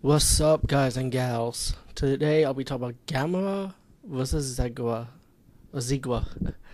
[0.00, 1.74] What's up, guys and gals?
[1.96, 5.08] Today I'll be talking about Gamera versus Zigra.
[5.72, 6.54] Or Zigra.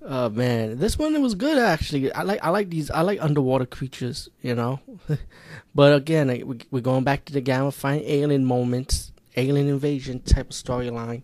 [0.00, 2.10] Oh man, this one was good actually.
[2.12, 4.80] I like I like these I like underwater creatures, you know.
[5.74, 10.46] but again, we, we're going back to the Gamera find alien moments, alien invasion type
[10.46, 11.22] of storyline.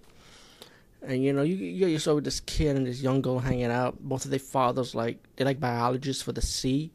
[1.02, 3.98] And you know, you you yourself with this kid and this young girl hanging out.
[4.00, 6.92] Both of their fathers like they're like biologists for the sea,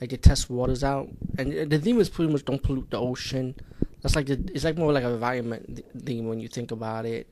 [0.00, 1.08] like they test waters out.
[1.38, 3.54] And the theme is pretty much don't pollute the ocean.
[4.04, 7.26] That's like the, it's like more like an environment theme when you think about it.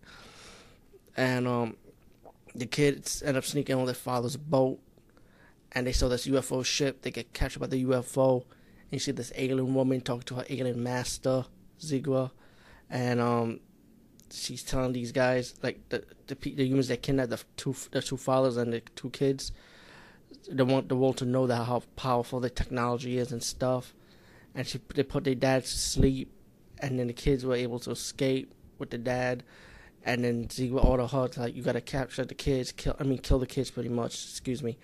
[1.14, 1.76] And um,
[2.54, 4.80] the kids end up sneaking on their father's boat,
[5.72, 7.02] and they saw this UFO ship.
[7.02, 10.46] They get captured by the UFO, and you see this alien woman talking to her
[10.48, 11.44] alien master,
[11.78, 12.30] Zigra,
[12.88, 13.60] and um,
[14.30, 18.16] she's telling these guys like the the, the humans that kidnapped the two the two
[18.16, 19.52] fathers and the two kids,
[20.50, 23.92] they want the world to know that how powerful the technology is and stuff,
[24.54, 26.32] and she they put their dad to sleep,
[26.82, 29.44] and then the kids were able to escape with the dad,
[30.04, 33.18] and then Zigra all the to like you gotta capture the kids, kill I mean
[33.18, 34.14] kill the kids pretty much.
[34.14, 34.76] Excuse me.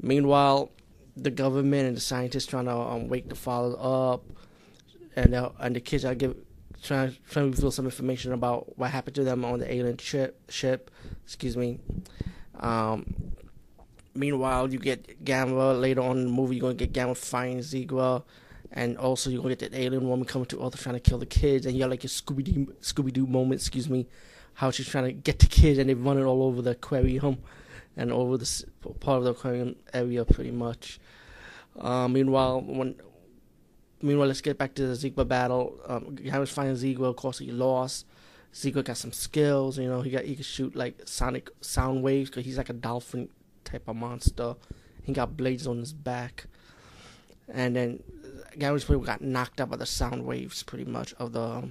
[0.00, 0.70] Meanwhile,
[1.16, 4.24] the government and the scientists trying to um, wake the father up,
[5.16, 6.36] and uh, and the kids are give
[6.82, 10.40] trying trying to reveal some information about what happened to them on the alien ship.
[10.50, 10.90] Ship,
[11.24, 11.80] excuse me.
[12.60, 13.32] Um,
[14.14, 16.56] meanwhile, you get Gamma later on in the movie.
[16.56, 18.22] You're gonna get Gamma fighting Zigra,
[18.72, 21.26] and also you're gonna get that alien woman coming to Earth trying to kill the
[21.26, 23.60] kids, and you got like a Scooby Doo Scooby Doo moment.
[23.60, 24.06] Excuse me,
[24.54, 27.38] how she's trying to get the kids, and they're running all over the aquarium,
[27.96, 28.64] and over the
[29.00, 30.98] part of the aquarium area, pretty much.
[31.78, 32.94] Uh, meanwhile, when
[34.02, 35.80] Meanwhile, let's get back to the Zigra battle.
[35.86, 37.04] Um, Gamera's fighting Zigra.
[37.04, 38.06] Of course, he lost.
[38.52, 39.78] Zigra got some skills.
[39.78, 42.74] You know, he got he could shoot like sonic sound waves because he's like a
[42.74, 43.28] dolphin
[43.64, 44.54] type of monster.
[45.02, 46.46] He got blades on his back,
[47.48, 48.02] and then
[48.58, 51.68] Gamera's people got knocked out by the sound waves, pretty much of the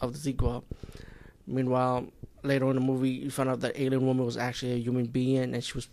[0.00, 0.62] of the Zigra.
[1.46, 2.08] Meanwhile,
[2.42, 5.54] later in the movie, you find out that alien woman was actually a human being,
[5.54, 5.88] and she was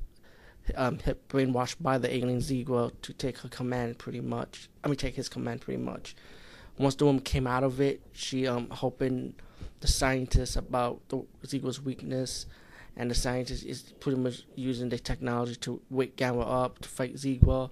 [0.76, 0.98] um,
[1.30, 4.70] brainwashed by the alien Zigra to take her command, pretty much.
[4.84, 6.16] I mean, take his command, pretty much.
[6.78, 9.36] Once the woman came out of it, she um hoping
[9.82, 12.46] the scientists about the Zigra's weakness,
[12.96, 17.16] and the scientist is pretty much using the technology to wake Gamera up to fight
[17.16, 17.70] Zigra,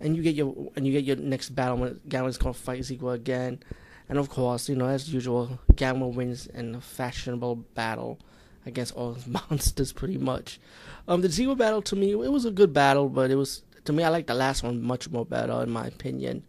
[0.00, 3.14] and you get your and you get your next battle when Gamera's gonna fight Zigra
[3.14, 3.60] again,
[4.08, 8.18] and of course, you know as usual, Gamma wins in a fashionable battle
[8.64, 10.60] against all those monsters pretty much.
[11.08, 13.92] Um, the Zigra battle to me it was a good battle, but it was to
[13.92, 16.42] me I like the last one much more better in my opinion.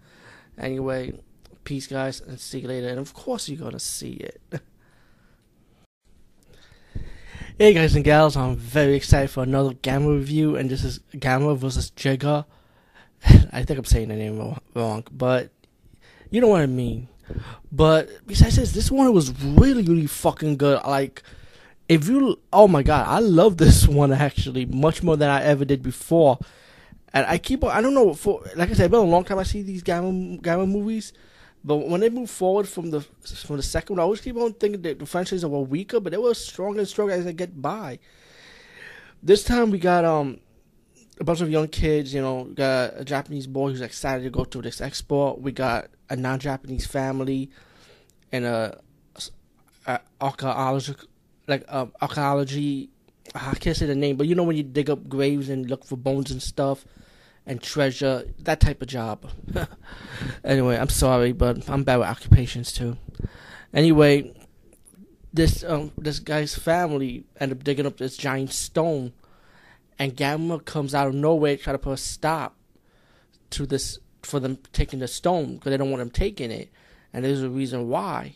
[0.57, 1.13] Anyway,
[1.63, 2.87] peace guys, and see you later.
[2.87, 4.41] And of course you're gonna see it.
[7.59, 11.55] hey guys and gals, I'm very excited for another Gamma review, and this is Gamma
[11.55, 12.45] versus Jiger.
[13.51, 15.49] I think I'm saying the name wrong, but
[16.29, 17.07] you know what I mean.
[17.71, 20.81] But besides this, this one was really, really fucking good.
[20.85, 21.23] Like
[21.89, 25.65] if you oh my god i love this one actually much more than i ever
[25.65, 26.37] did before
[27.13, 29.39] and i keep i don't know for like i said it's been a long time
[29.39, 31.13] i see these gamma gamma movies
[31.63, 34.53] but when they move forward from the from the second one i always keep on
[34.53, 37.61] thinking that the franchises were weaker but they were stronger and stronger as they get
[37.61, 37.97] by
[39.23, 40.39] this time we got um
[41.19, 44.43] a bunch of young kids you know got a japanese boy who's excited to go
[44.43, 47.49] to this expo we got a non-japanese family
[48.31, 48.79] and a,
[49.85, 51.07] a archaeological
[51.47, 52.89] like um, archaeology.
[53.35, 55.85] I can't say the name, but you know when you dig up graves and look
[55.85, 56.85] for bones and stuff
[57.45, 59.29] and treasure, that type of job.
[60.43, 62.97] anyway, I'm sorry, but I'm bad with occupations too.
[63.73, 64.33] Anyway,
[65.33, 69.13] this um this guy's family end up digging up this giant stone,
[69.99, 72.55] and Gamma comes out of nowhere trying to put a stop
[73.51, 76.71] to this for them taking the stone because they don't want them taking it,
[77.13, 78.35] and there's a reason why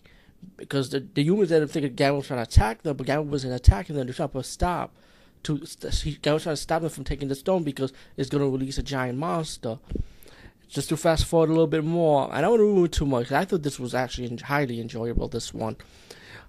[0.57, 3.53] because the, the humans didn't think Gamma was trying to attack them, but Gamma wasn't
[3.53, 4.07] attacking them.
[4.07, 4.95] They're trying to put a stop.
[5.43, 8.49] To Gamera was trying to stop them from taking the stone because it's going to
[8.49, 9.79] release a giant monster.
[10.69, 13.31] Just to fast forward a little bit more, I don't want to move too much.
[13.31, 15.27] I thought this was actually highly enjoyable.
[15.27, 15.77] This one,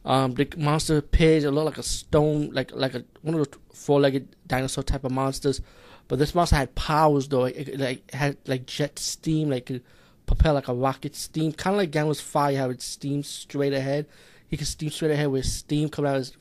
[0.05, 1.45] um, the monster appears.
[1.45, 5.13] a lot like a stone, like like a one of those four-legged dinosaur type of
[5.13, 5.61] monsters.
[6.09, 7.45] But this monster had powers though.
[7.45, 9.83] It, it like had like jet steam, like could
[10.27, 14.07] propel like a rocket steam, kind of like Gamera's fire, how it steams straight ahead.
[14.49, 16.33] He can steam straight ahead with steam coming out of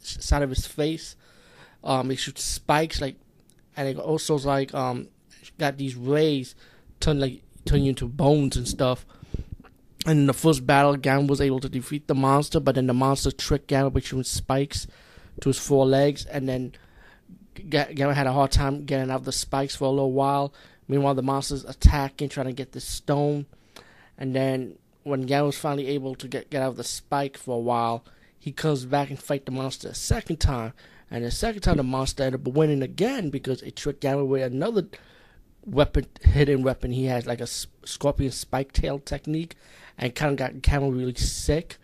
[0.00, 1.16] his side of his face.
[1.84, 3.16] Um, he shoots spikes like,
[3.76, 5.08] and it also like um,
[5.58, 6.54] got these rays
[7.00, 9.04] turn like turn you into bones and stuff.
[10.04, 12.94] And in the first battle, Gamera was able to defeat the monster, but then the
[12.94, 14.86] monster tricked Gamera by shooting spikes
[15.40, 16.72] to his four legs, and then
[17.54, 20.52] Gamera had a hard time getting out of the spikes for a little while.
[20.88, 23.46] Meanwhile, the monsters attacking, trying to get the stone,
[24.18, 27.60] and then when Gamma's finally able to get, get out of the spike for a
[27.60, 28.04] while,
[28.38, 30.72] he comes back and fight the monster a second time.
[31.10, 34.42] And the second time the monster ended up winning again because it tricked Gamma with
[34.42, 34.88] another
[35.64, 39.56] weapon, hidden weapon he has, like a scorpion spike tail technique,
[40.02, 41.76] and kind of got Gamma really sick.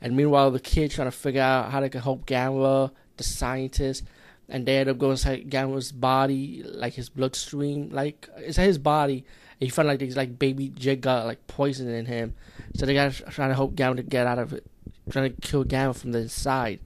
[0.00, 4.04] And meanwhile, the kid trying to figure out how they can help Gamma, the scientist,
[4.48, 9.24] and they end up going inside Gamma's body, like his bloodstream, like it's his body.
[9.60, 12.34] And you find like there's like baby Jig got like poison in him,
[12.76, 14.64] so they got trying to help Gamma to get out of it,
[15.10, 16.78] trying to kill Gamma from the inside.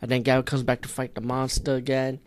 [0.00, 2.20] And then Gamma comes back to fight the monster again,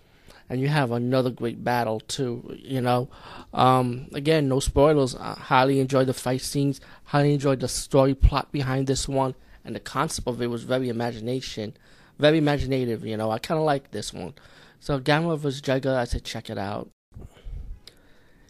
[0.49, 2.57] and you have another great battle too.
[2.61, 3.09] You know,
[3.53, 5.15] um, again, no spoilers.
[5.15, 6.79] I highly enjoyed the fight scenes.
[7.05, 10.89] Highly enjoyed the story plot behind this one, and the concept of it was very
[10.89, 11.75] imagination,
[12.17, 13.05] very imaginative.
[13.05, 14.33] You know, I kind of like this one.
[14.79, 15.61] So Gamma vs.
[15.61, 16.89] Jiger, I said check it out.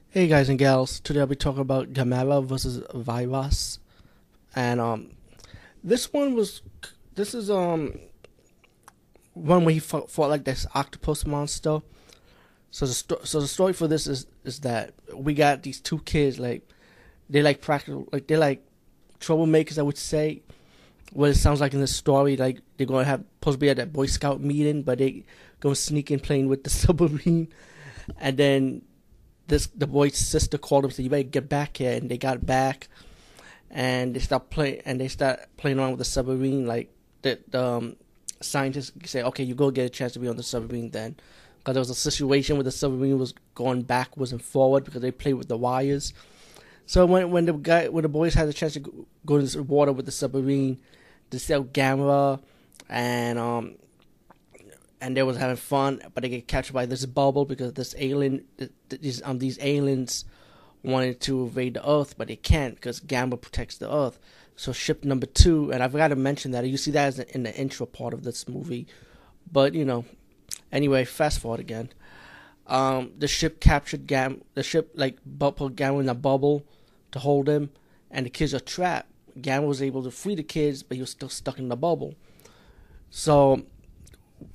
[0.10, 3.78] Hey guys and gals, today I'll be talking about Gamera versus Viras,
[4.56, 5.12] and um,
[5.84, 6.62] this one was,
[7.16, 8.00] this is um,
[9.38, 11.82] one where he fought, fought like this octopus monster.
[12.72, 16.00] So the sto- so the story for this is is that we got these two
[16.00, 16.68] kids like
[17.30, 18.66] they like practical like they're like
[19.20, 20.42] troublemakers I would say.
[21.14, 23.78] What it sounds like in the story, like they're gonna have supposed to be at
[23.78, 25.24] that Boy Scout meeting, but they
[25.62, 27.48] go sneak sneaking playing with the submarine,
[28.20, 28.82] and then
[29.48, 32.46] this the boy's sister called him said you better get back here, and they got
[32.46, 32.90] back,
[33.70, 36.66] and they start play and they start playing around with the submarine.
[36.66, 37.96] Like the, the um,
[38.42, 41.16] scientists say, okay, you go get a chance to be on the submarine then,
[41.60, 45.12] because there was a situation where the submarine was going backwards and forward because they
[45.12, 46.14] played with the wires.
[46.86, 49.64] So when when the guy when the boys had the chance to go, into the
[49.64, 50.80] water with the submarine,
[51.30, 52.40] they sell Gamera
[52.88, 53.76] and um
[55.02, 58.46] and they was having fun, but they get captured by this bubble because this alien,
[58.90, 60.26] these um these aliens
[60.84, 64.18] wanted to invade the Earth, but they can't because Gamma protects the Earth.
[64.58, 67.56] So ship number two, and I forgot to mention that you see that in the
[67.56, 68.88] intro part of this movie,
[69.52, 70.04] but you know,
[70.72, 71.90] anyway, fast forward again.
[72.66, 74.42] Um, the ship captured Gam.
[74.56, 76.66] The ship like put Gamma in a bubble
[77.12, 77.70] to hold him,
[78.10, 79.12] and the kids are trapped.
[79.40, 82.16] Gamma was able to free the kids, but he was still stuck in the bubble.
[83.12, 83.62] So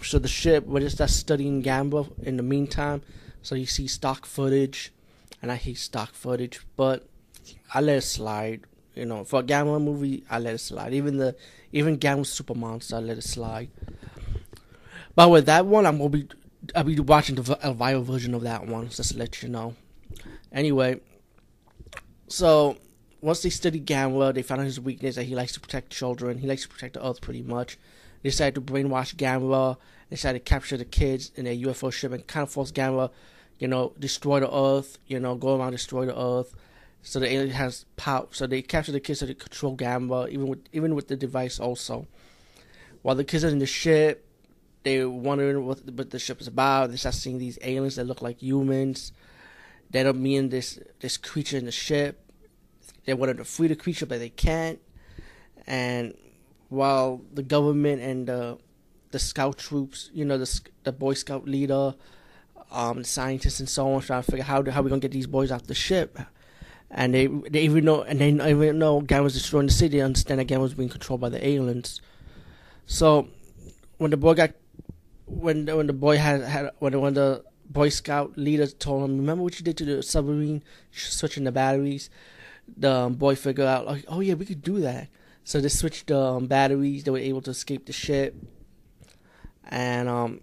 [0.02, 3.02] so the ship we're just studying Gamma in the meantime.
[3.40, 4.92] So you see stock footage,
[5.40, 7.06] and I hate stock footage, but
[7.72, 8.62] I let it slide.
[8.94, 10.92] You know, for a Gamma movie, I let it slide.
[10.92, 11.34] Even the
[11.72, 13.70] even Gamma Super Monster, I let it slide.
[15.14, 16.28] But with that one, I'm gonna be
[16.74, 19.74] I'll be watching the Elvira version of that one, just to let you know.
[20.52, 21.00] Anyway,
[22.28, 22.76] so
[23.22, 26.38] once they study Gamma, they found out his weakness that he likes to protect children.
[26.38, 27.78] He likes to protect the Earth pretty much.
[28.22, 29.76] They decided to brainwash Gamera.
[30.10, 33.10] They decided to capture the kids in a UFO ship and kind of force Gamera,
[33.58, 34.98] you know, destroy the Earth.
[35.06, 36.54] You know, go around destroy the Earth.
[37.02, 38.28] So the alien has power.
[38.30, 41.58] So they capture the kids so they control Gamera, even with even with the device
[41.58, 42.06] also.
[43.02, 44.24] While the kids are in the ship,
[44.84, 46.90] they're wondering what, what the ship is about.
[46.90, 49.12] They start seeing these aliens that look like humans.
[49.90, 52.24] They up meeting this this creature in the ship.
[53.04, 54.78] They wanted to free the creature, but they can't.
[55.66, 56.16] And
[56.68, 58.58] while the government and the
[59.10, 61.94] the scout troops, you know, the the Boy Scout leader,
[62.70, 65.50] um, scientists and so on, trying to figure how how we gonna get these boys
[65.50, 66.18] off the ship.
[66.94, 69.96] And they they even know and they even know Gamma was destroying the city.
[69.96, 72.00] They understand that Gamma was being controlled by the aliens.
[72.86, 73.28] So
[73.96, 74.52] when the boy got
[75.26, 79.42] when when the boy had had when when the Boy Scout leader told him, "Remember
[79.42, 80.62] what you did to the submarine,
[80.92, 82.10] switching the batteries."
[82.76, 85.08] The um, boy figured out, like, "Oh yeah, we could do that."
[85.44, 87.04] So they switched the um, batteries.
[87.04, 88.36] They were able to escape the ship,
[89.68, 90.40] and um,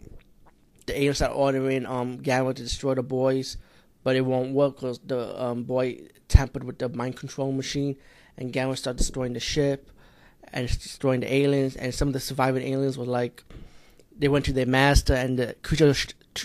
[0.88, 3.58] the aliens started ordering um, Gamma to destroy the boys,
[4.04, 7.96] but it won't work because the um, boy tampered with the mind control machine,
[8.38, 9.90] and Gamma started destroying the ship
[10.54, 11.76] and destroying the aliens.
[11.76, 13.44] And some of the surviving aliens were like,
[14.18, 15.94] they went to their master, and the creature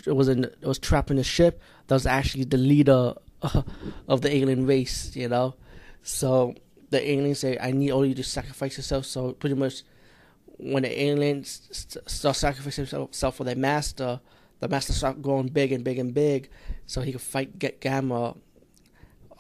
[0.07, 1.61] was in was trapped in the ship.
[1.87, 3.15] That was actually the leader
[4.09, 5.55] of the alien race, you know.
[6.03, 6.55] So
[6.91, 9.07] the aliens say, I need all you to sacrifice yourself.
[9.07, 9.83] So pretty much
[10.59, 14.21] when the aliens start sacrificing himself for their master,
[14.61, 16.49] the master start growing big and big and big
[16.87, 18.35] so he could fight get Gamma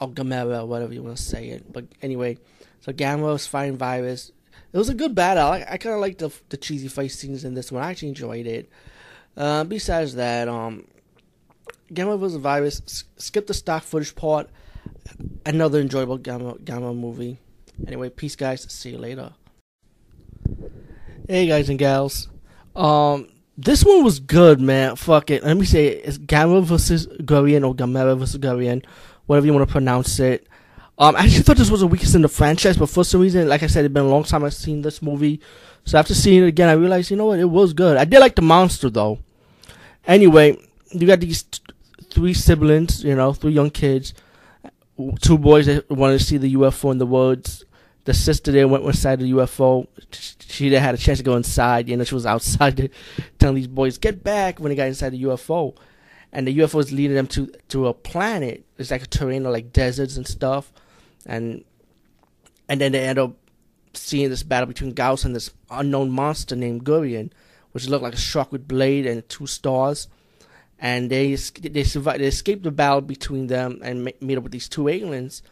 [0.00, 1.72] or Gamera, whatever you want to say it.
[1.72, 2.38] But anyway,
[2.80, 4.32] so Gamma was fighting Viras.
[4.72, 5.46] It was a good battle.
[5.48, 7.82] I, I kind of liked the, the cheesy fight scenes in this one.
[7.82, 8.68] I actually enjoyed it.
[9.36, 10.86] Uh, besides that, um,
[11.92, 12.38] Gamma vs.
[12.38, 14.50] Viras, skip the stock footage part.
[15.46, 17.38] Another enjoyable Gamma, Gamma movie.
[17.86, 18.70] Anyway, peace, guys.
[18.72, 19.32] See you later.
[21.28, 22.28] Hey, guys and gals.
[22.76, 24.96] Um, this one was good, man.
[24.96, 25.44] Fuck it.
[25.44, 26.02] Let me say it.
[26.04, 28.84] It's Gamma versus Guiron or Gamera versus Guiron,
[29.26, 30.46] whatever you want to pronounce it.
[30.96, 33.48] Um, I actually thought this was the weakest in the franchise, but for some reason,
[33.48, 35.40] like I said, it's been a long time I've seen this movie.
[35.84, 37.96] So after seeing it again, I realized, you know what, it was good.
[37.96, 39.18] I did like the monster though.
[40.06, 40.56] Anyway,
[40.92, 41.60] you got these t-
[42.10, 44.14] three siblings, you know, three young kids,
[45.20, 47.64] two boys that wanted to see the UFO in the woods.
[48.04, 49.86] The sister there went inside the UFO.
[50.12, 51.88] She didn't had a chance to go inside.
[51.88, 52.90] You know, she was outside
[53.38, 55.74] telling these boys, "Get back!" When they got inside the UFO,
[56.32, 58.64] and the UFO is leading them to to a planet.
[58.78, 60.72] It's like a terrain of like deserts and stuff
[61.26, 61.64] and
[62.68, 63.34] and then they end up
[63.92, 67.30] seeing this battle between Gaos and this unknown monster named Guiron,
[67.72, 70.08] which looked like a shark with blade and two stars.
[70.78, 72.18] And they they survive.
[72.18, 75.42] They escape the battle between them and meet up with these two aliens.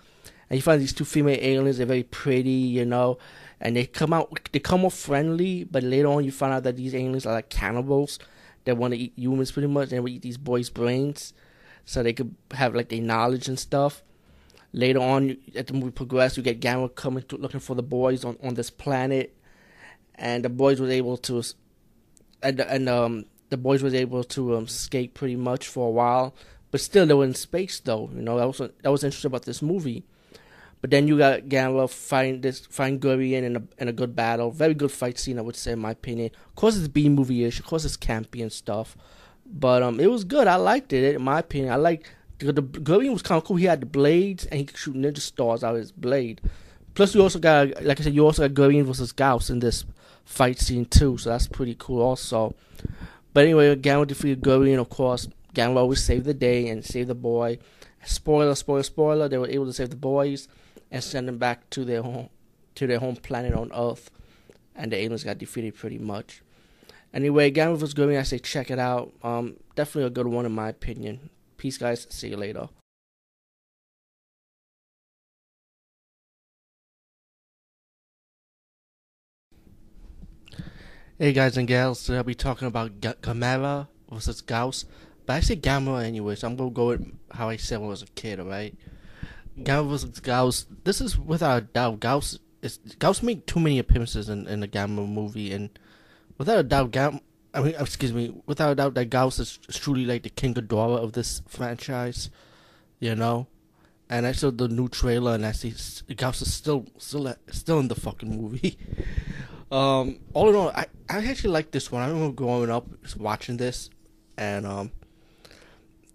[0.52, 1.78] And you find these two female aliens.
[1.78, 3.16] They're very pretty, you know,
[3.58, 4.50] and they come out.
[4.52, 7.48] They come off friendly, but later on you find out that these aliens are like
[7.48, 8.18] cannibals.
[8.64, 9.92] They want to eat humans pretty much.
[9.92, 11.32] And they eat these boys' brains,
[11.86, 14.02] so they could have like their knowledge and stuff.
[14.74, 18.22] Later on, as the movie progressed, you get Gamma coming to looking for the boys
[18.22, 19.34] on, on this planet,
[20.16, 21.42] and the boys was able to,
[22.42, 26.34] and and um the boys was able to um, escape pretty much for a while,
[26.70, 28.10] but still they were in space though.
[28.14, 30.04] You know that was that was interesting about this movie.
[30.82, 34.50] But then you got Gamma find this find Guiron in a in a good battle,
[34.50, 36.32] very good fight scene I would say in my opinion.
[36.48, 38.96] Of course it's B movie ish, of course it's campy and stuff,
[39.46, 40.48] but um it was good.
[40.48, 41.72] I liked it in my opinion.
[41.72, 42.10] I like
[42.40, 43.56] the, Guiron was kind of cool.
[43.56, 46.40] He had the blades and he could shoot ninja stars out of his blade.
[46.94, 49.84] Plus, you also got, like I said, you also got Guiron versus Gaos in this
[50.24, 52.54] fight scene too, so that's pretty cool also.
[53.32, 55.28] But anyway, Gamma defeated Guiron, of course.
[55.54, 57.58] Gamma always saved the day and saved the boy.
[58.04, 59.28] Spoiler, spoiler, spoiler.
[59.28, 60.48] They were able to save the boys
[60.92, 62.28] and send them back to their home,
[62.76, 64.10] to their home planet on Earth,
[64.76, 66.42] and the aliens got defeated pretty much.
[67.14, 69.12] Anyway, Gamma was Guiron, I say check it out.
[69.22, 71.30] Um, definitely a good one in my opinion.
[71.56, 72.06] Peace, guys.
[72.10, 72.68] See you later.
[81.18, 84.86] Hey guys and gals, today I'll be talking about G- Gamera versus Gaos.
[85.24, 87.90] But I say Gamera anyway, so I'm gonna go with how I said when I
[87.90, 88.74] was a kid, alright?
[89.56, 90.66] Versus Gaos.
[90.84, 92.00] This is without a doubt.
[92.00, 95.70] Gaos is Gaos made too many appearances in, in the Gamera movie, and
[96.38, 97.20] without a doubt, Gam-
[97.52, 101.02] I mean, excuse me, without a doubt, that Gaos is truly like the King Ghidorah
[101.02, 102.30] of this franchise,
[102.98, 103.46] you know.
[104.08, 105.74] And I saw the new trailer, and I see
[106.14, 108.78] Gaos is still, still, still in the fucking movie.
[109.70, 112.02] um, all in all, I, I actually like this one.
[112.02, 113.90] I remember growing up watching this,
[114.38, 114.92] and um,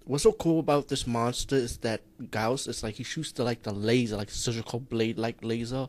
[0.08, 3.64] what's so cool about this monster is that Gaos is like he shoots the like
[3.64, 5.88] the laser, like surgical blade like laser,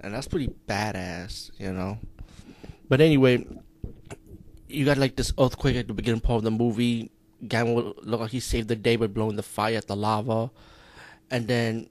[0.00, 1.98] and that's pretty badass, you know.
[2.88, 3.44] But anyway,
[4.68, 7.10] you got like this earthquake at the beginning part of the movie.
[7.48, 10.50] Gamma look like he saved the day by blowing the fire at the lava,
[11.30, 11.88] and then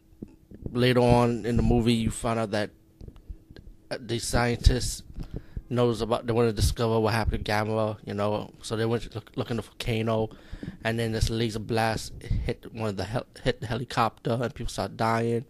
[0.71, 2.69] later on in the movie, you find out that
[3.91, 5.03] uh, the scientists
[5.69, 8.51] knows about they want to discover what happened to Gamma, you know.
[8.61, 10.29] So they went look, look in the volcano,
[10.83, 14.71] and then this laser blast hit one of the hel- hit the helicopter, and people
[14.71, 15.45] start dying.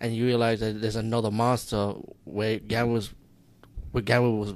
[0.00, 3.12] And you realize that there's another monster where Gamma was,
[3.90, 4.54] where Gamma was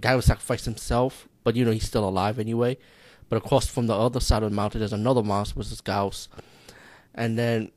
[0.00, 2.76] guy was sacrificed himself, but you know he's still alive anyway.
[3.28, 6.28] But across from the other side of the mountain, there's another monster, which is Gaos.
[7.14, 7.70] And then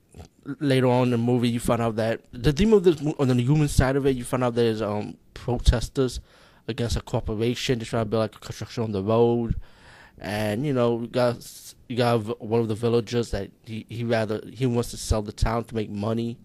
[0.60, 3.42] later on in the movie, you find out that the theme of this on the
[3.42, 6.20] human side of it, you find out there's um protesters
[6.68, 7.80] against a corporation.
[7.80, 9.56] They're trying to build like a construction on the road,
[10.20, 14.42] and you know you got you got one of the villagers that he he rather
[14.52, 16.38] he wants to sell the town to make money,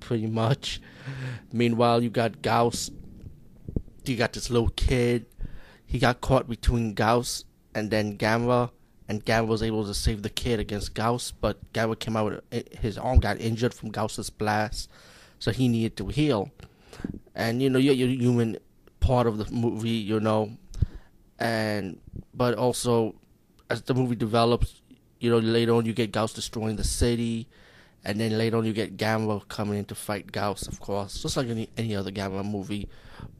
[0.00, 0.80] pretty much.
[1.52, 2.90] Meanwhile, you got Gaos
[4.08, 5.26] you got this little kid.
[5.86, 7.44] He got caught between Gaos
[7.74, 8.70] and then Gamma,
[9.08, 12.78] and Gamma was able to save the kid against Gaos, but Gamma came out with
[12.78, 14.90] his arm got injured from Gaos's blast,
[15.38, 16.50] so he needed to heal.
[17.34, 18.58] And you know, you're, you're human
[19.00, 20.56] part of the movie, you know,
[21.38, 22.00] and
[22.34, 23.14] but also
[23.70, 24.82] as the movie develops,
[25.20, 27.46] you know, later on you get Gaos destroying the city,
[28.04, 31.36] and then later on you get Gamma coming in to fight Gaos, of course, just
[31.36, 32.88] like any any other Gamma movie.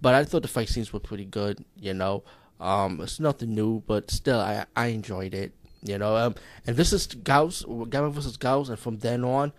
[0.01, 1.65] But I thought the fight scenes were pretty good.
[1.77, 2.25] You know,
[2.61, 5.53] um, it's nothing new, but still, I I enjoyed it.
[5.83, 6.35] You know, um,
[6.67, 9.53] and this is Gaos, Gamma versus Gaos, and from then on,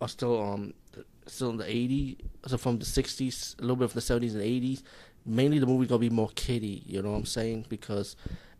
[0.00, 0.74] are still um
[1.26, 4.42] still in the 80s, so from the 60s, a little bit from the 70s and
[4.42, 4.82] 80s.
[5.26, 6.82] Mainly, the movie gonna be more kiddie.
[6.86, 7.66] You know what I'm saying?
[7.68, 8.16] Because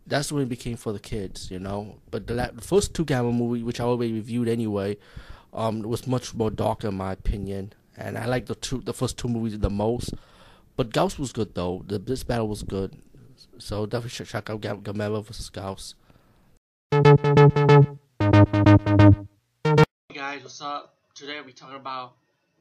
[0.07, 1.51] that's when it became for the kids.
[1.51, 4.97] You know, but the, the first two Gamma movie, which I already reviewed anyway,
[5.53, 9.17] um, was much more dark in my opinion, and I like the two the first
[9.19, 10.15] two movies the most.
[10.77, 11.85] But Gaos was good though.
[11.87, 12.97] The, this battle was good,
[13.59, 15.95] so definitely check out Gamera versus Gaos.
[20.09, 20.97] Hey guys, what's up?
[21.17, 22.13] today we're talking about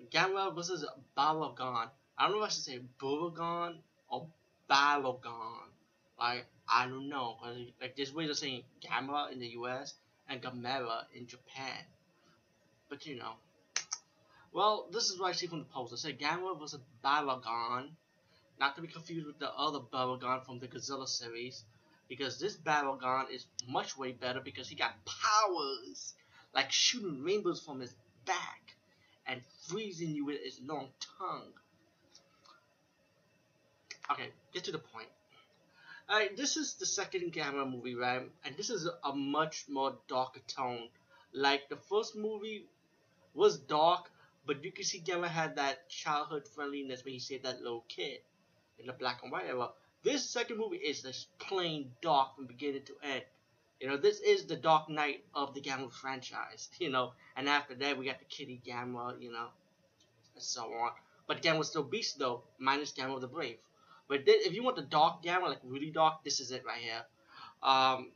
[0.10, 0.86] Gamma versus
[1.18, 1.90] Balagon.
[2.18, 3.76] I don't know if I should say Balagon
[4.16, 4.28] or
[4.70, 5.68] Balagon.
[6.20, 7.38] Like I don't know,
[7.82, 9.94] like there's ways of saying Gamma in the U.S.
[10.30, 11.84] and Gamera in Japan.
[12.90, 13.34] But you know,
[14.54, 15.94] well, this is what I see from the post.
[15.94, 17.90] It said Gamma versus Balagon,
[18.60, 21.64] not to be confused with the other Balagon from the Godzilla series,
[22.08, 26.14] because this Balagon is much way better because he got powers
[26.54, 27.94] like shooting rainbows from his
[28.26, 28.76] back
[29.28, 30.88] and freezing you with his long
[31.20, 31.52] tongue.
[34.12, 35.08] Okay, get to the point.
[36.08, 38.22] Alright, this is the second Gamma movie, right?
[38.44, 40.90] And this is a much more darker tone.
[41.34, 42.68] Like, the first movie
[43.34, 44.12] was dark,
[44.46, 48.20] but you can see Gamma had that childhood friendliness when he saved that little kid
[48.78, 49.70] in the black and white era.
[50.04, 53.24] This second movie is just plain dark from beginning to end.
[53.80, 57.74] You know, this is the Dark Knight of the Gamma franchise, you know, and after
[57.74, 59.48] that we got the Kitty Gamma, you know,
[60.36, 60.92] and so on.
[61.28, 63.58] But Gamma's still Beast though, minus Gamma the Brave.
[64.08, 67.02] But if you want the dark Gamma, like really dark, this is it right here.
[67.64, 68.12] Um,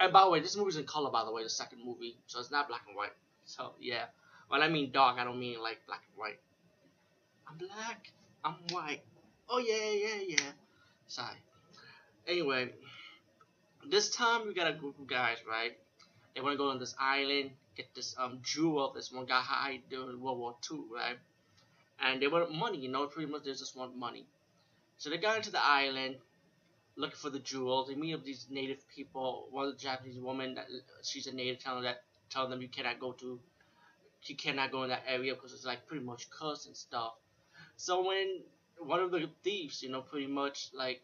[0.00, 2.40] and by the way, this movie's in color, by the way, the second movie, so
[2.40, 3.12] it's not black and white.
[3.44, 4.06] So yeah,
[4.48, 6.40] when I mean dark, I don't mean like black and white.
[7.48, 8.12] I'm black,
[8.44, 9.02] I'm white.
[9.48, 10.50] Oh yeah, yeah, yeah.
[11.06, 11.36] Sorry.
[12.26, 12.70] Anyway,
[13.88, 15.76] this time we got a group of guys, right?
[16.34, 19.82] They want to go on this island, get this um jewel this one guy hide
[19.90, 21.18] during World War II, right?
[22.00, 24.26] And they want money, you know, pretty much they just want money.
[24.98, 26.16] So they got into the island
[26.96, 27.88] looking for the jewels.
[27.88, 29.48] They meet up these native people.
[29.50, 30.66] One of the Japanese woman that
[31.02, 33.40] she's a native, telling that telling them you cannot go to,
[34.24, 37.14] you cannot go in that area because it's like pretty much cursed and stuff.
[37.76, 38.42] So when
[38.78, 41.02] one of the thieves, you know, pretty much like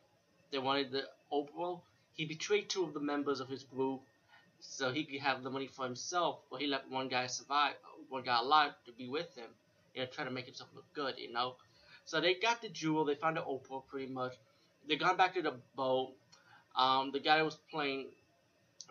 [0.51, 1.85] they wanted the opal
[2.15, 4.01] he betrayed two of the members of his group
[4.61, 7.75] so he could have the money for himself, but he left one guy survive,
[8.09, 9.51] one guy alive to be with him,
[9.95, 11.57] you know, trying to make himself look good, you know.
[12.05, 14.35] So they got the jewel, they found the opal pretty much.
[14.89, 16.15] They gone back to the boat.
[16.77, 18.09] Um, the guy was playing,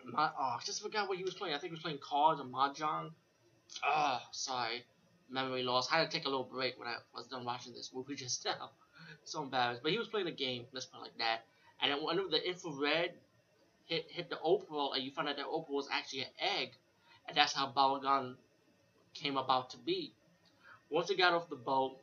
[0.04, 1.54] my, oh, I just forgot what he was playing.
[1.54, 3.10] I think he was playing cards or mahjong.
[3.84, 4.84] Oh, sorry,
[5.30, 5.90] memory loss.
[5.92, 8.44] I had to take a little break when I was done watching this movie just
[8.44, 8.70] now.
[9.24, 10.64] so embarrassed, but he was playing a game.
[10.72, 11.44] Let's put it like that
[11.84, 13.12] and then one of the infrared
[13.84, 16.70] hit hit the opal, and you found out that opal was actually an egg,
[17.28, 18.36] and that's how Balagon
[19.12, 20.14] came about to be.
[20.90, 21.98] Once he got off the boat,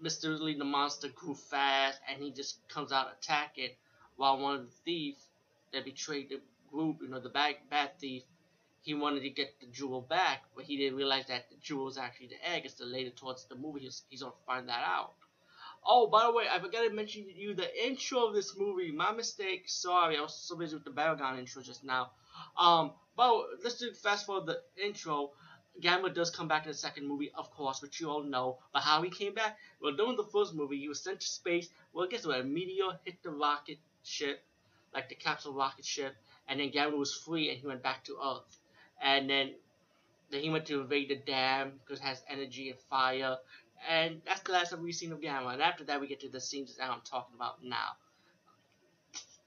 [0.00, 3.70] mysteriously the monster grew fast, and he just comes out attacking,
[4.16, 5.24] while one of the thieves
[5.72, 8.22] that betrayed the group, you know, the bad bad thief,
[8.82, 11.98] he wanted to get the jewel back, but he didn't realize that the jewel was
[11.98, 12.62] actually the egg.
[12.64, 15.12] It's the later towards the movie he's, he's gonna find that out.
[15.84, 18.92] Oh, by the way, I forgot to mention to you the intro of this movie.
[18.92, 19.64] My mistake.
[19.66, 22.10] Sorry, I was so busy with the Baragon intro just now.
[22.58, 25.30] Um, but let's do fast forward the intro.
[25.80, 28.58] Gamma does come back in the second movie, of course, which you all know.
[28.72, 29.58] But how he came back?
[29.80, 31.68] Well, during the first movie, he was sent to space.
[31.92, 32.40] Well, guess what?
[32.40, 34.42] A meteor hit the rocket ship,
[34.94, 36.14] like the capsule rocket ship,
[36.48, 38.58] and then Gamma was free and he went back to Earth.
[39.02, 39.54] And then,
[40.30, 43.36] then he went to invade the dam because it has energy and fire.
[43.88, 45.48] And that's the last time we've seen of Gamma.
[45.48, 47.96] And after that, we get to the scenes that I'm talking about now.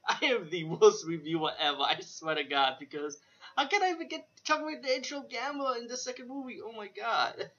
[0.08, 3.18] I am the worst reviewer ever, I swear to God, because
[3.56, 6.58] how can I even get about the intro Gamma in the second movie?
[6.64, 7.50] Oh my God.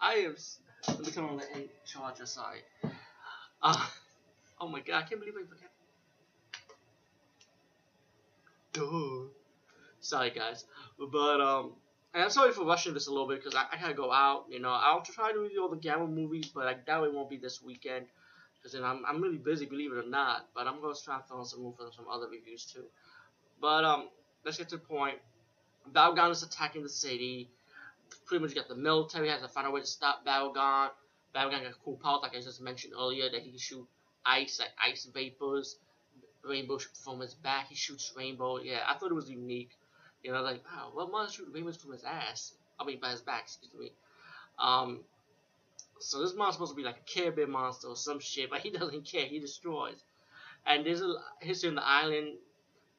[0.00, 0.36] I am.
[0.88, 2.60] Let me turn on the charger, sorry.
[3.62, 3.86] Uh,
[4.60, 5.70] oh my God, I can't believe I forgot.
[8.72, 9.28] Duh.
[10.00, 10.66] Sorry, guys.
[10.98, 11.72] But, um,
[12.12, 14.44] and I'm sorry for rushing this a little bit because I, I gotta go out.
[14.50, 17.30] You know, I'll try to review all the Gamma movies, but I doubt it won't
[17.30, 18.06] be this weekend
[18.56, 20.46] because then I'm I'm really busy, believe it or not.
[20.54, 22.84] But I'm gonna try fill in some room for some other reviews too.
[23.60, 24.08] But um,
[24.44, 25.18] let's get to the point.
[25.92, 27.50] Balagon is attacking the city.
[28.26, 30.90] Pretty much got the military has to find a way to stop Balagon.
[31.34, 33.86] Balagon got cool powers, like I just mentioned earlier, that he can shoot
[34.24, 35.76] ice, like ice vapors,
[36.44, 37.68] rainbow from his back.
[37.68, 38.58] He shoots rainbow.
[38.58, 39.70] Yeah, I thought it was unique.
[40.22, 42.52] You know, like, wow, what monster shoot rainbows from his ass?
[42.80, 43.92] I mean, by his back, excuse me.
[44.58, 45.00] Um,
[46.00, 48.60] so this monster's supposed to be like a Care Bear monster or some shit, but
[48.60, 49.26] he doesn't care.
[49.26, 50.02] He destroys.
[50.66, 52.36] And there's a history on the island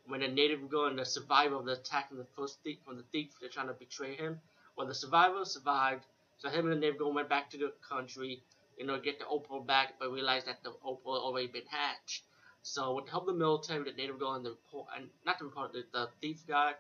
[0.07, 2.97] when the native girl and the survivor of the attack from the first thief, from
[2.97, 4.39] the thief, they're trying to betray him.
[4.77, 6.05] Well, the survivor survived,
[6.37, 8.43] so him and the native girl went back to the country,
[8.77, 12.23] you know, get the opal back, but realized that the opal had already been hatched.
[12.61, 15.39] So with the help of the military, the native girl and the report, and not
[15.39, 16.73] the reporter, the, the thief guy,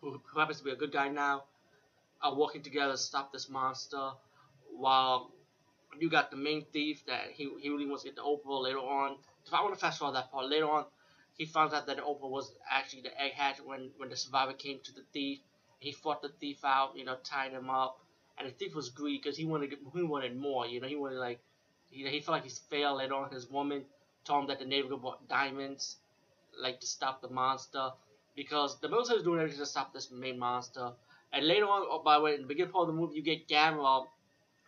[0.00, 1.44] who, who happens to be a good guy now,
[2.22, 4.10] are working together to stop this monster.
[4.76, 5.30] While
[5.98, 8.78] you got the main thief that he, he really wants to get the opal later
[8.78, 9.16] on.
[9.46, 10.84] If I want to fast forward that part, later on,
[11.40, 14.54] he finds out that the opal was actually the egg hatch when, when the survivor
[14.54, 15.40] came to the thief
[15.80, 17.96] He fought the thief out, you know, tied him up,
[18.38, 20.66] and the thief was greedy because he wanted he wanted more.
[20.66, 21.40] You know, he wanted like
[21.90, 23.30] he, he felt like he's failed later on.
[23.32, 23.86] His woman
[24.24, 25.96] told him that the neighbor bought diamonds,
[26.58, 27.90] like to stop the monster,
[28.36, 30.92] because the military is doing everything to stop this main monster.
[31.32, 33.22] And later on, oh, by the way, in the beginning part of the movie, you
[33.22, 34.06] get Gamera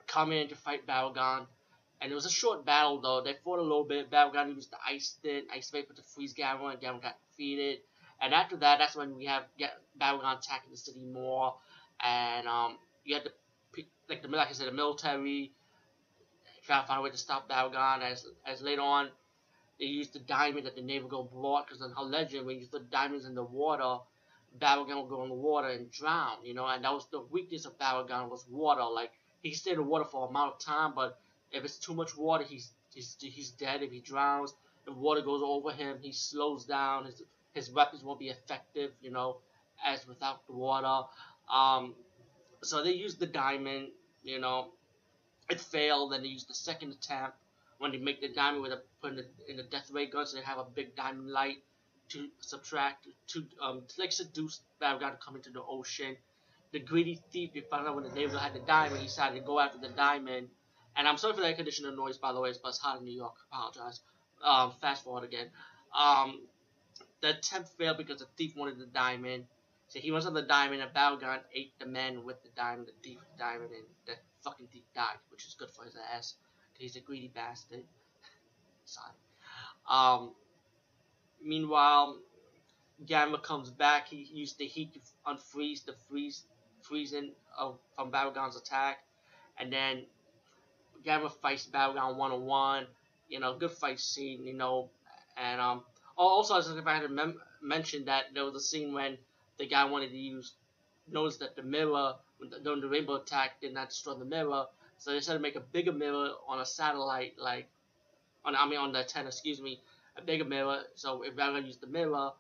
[0.07, 1.47] come in to fight Baragon.
[2.03, 3.23] And it was a short battle though.
[3.23, 4.11] They fought a little bit.
[4.11, 7.79] Baragon used the ice thing, ice vapor to freeze Gamera, and Gamera got defeated.
[8.21, 11.55] And after that, that's when we have get Baragon attacking the city more,
[12.01, 13.33] and um, you had the
[14.09, 15.53] like the like I said, the military
[16.67, 18.03] trying to find a way to stop Baragon.
[18.03, 19.11] As as later on,
[19.79, 22.81] they used the diamond that the Neighbor brought because in her legend, when you the
[22.81, 24.03] diamonds in the water,
[24.61, 26.45] Baragon will go in the water and drown.
[26.45, 28.83] You know, and that was the weakness of Baragon was water.
[28.83, 31.21] Like he can stay in the water for a amount of time, but
[31.53, 33.83] if it's too much water, he's he's he's dead.
[33.83, 35.99] If he drowns, the water goes over him.
[36.01, 37.07] He slows down.
[37.07, 37.23] His
[37.55, 39.39] his weapons won't be effective, you know,
[39.85, 41.09] as without the water.
[41.53, 41.95] Um,
[42.63, 43.89] so they used the diamond,
[44.23, 44.69] you know,
[45.51, 46.13] it failed.
[46.13, 47.37] Then they used the second attempt
[47.79, 50.27] when they make the diamond with a put in the, in the death ray gun,
[50.27, 51.59] so they have a big diamond light
[52.11, 56.17] to subtract to um to like seduce Baragon to come into the ocean.
[56.73, 59.45] The greedy thief, you found out when the neighbor had the diamond, he decided to
[59.45, 60.49] go after the diamond.
[60.97, 63.05] And I'm sorry for that condition of noise, by the way, but it's hot in
[63.05, 63.35] New York.
[63.51, 64.01] Apologize.
[64.45, 65.47] Um, fast forward again.
[65.95, 66.43] Um,
[67.21, 69.45] the attempt failed because the thief wanted the diamond.
[69.89, 73.19] So he wanted the diamond, and Baragon ate the man with the diamond, the thief
[73.33, 76.35] the diamond, and the fucking thief died, which is good for his ass.
[76.79, 77.85] He's a greedy bastard.
[78.85, 79.13] Sorry.
[79.89, 80.33] Um,
[81.45, 82.19] meanwhile,
[83.05, 84.09] Gamera comes back.
[84.09, 86.45] He used the heat to unfreeze the freeze
[86.83, 89.05] freezing of from Baragon's attack,
[89.59, 90.05] and then
[91.05, 92.87] Gamera fights on one.
[93.29, 94.47] You know, good fight scene.
[94.47, 94.91] You know,
[95.37, 95.83] and um,
[96.17, 99.17] also, I was had to mention that there was a scene when
[99.59, 100.55] the guy wanted to use,
[101.11, 102.15] noticed that the mirror,
[102.65, 104.67] during the rainbow attack, did not destroy the mirror,
[104.99, 107.69] so they decided to make a bigger mirror on a satellite, like,
[108.45, 109.81] on I mean on the antenna, excuse me,
[110.17, 110.83] a bigger mirror.
[110.95, 112.33] So if Baragon used the mirror,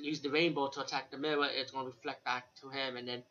[0.00, 3.06] use the rainbow to attack the mirror, it's going to reflect back to him, and
[3.06, 3.22] then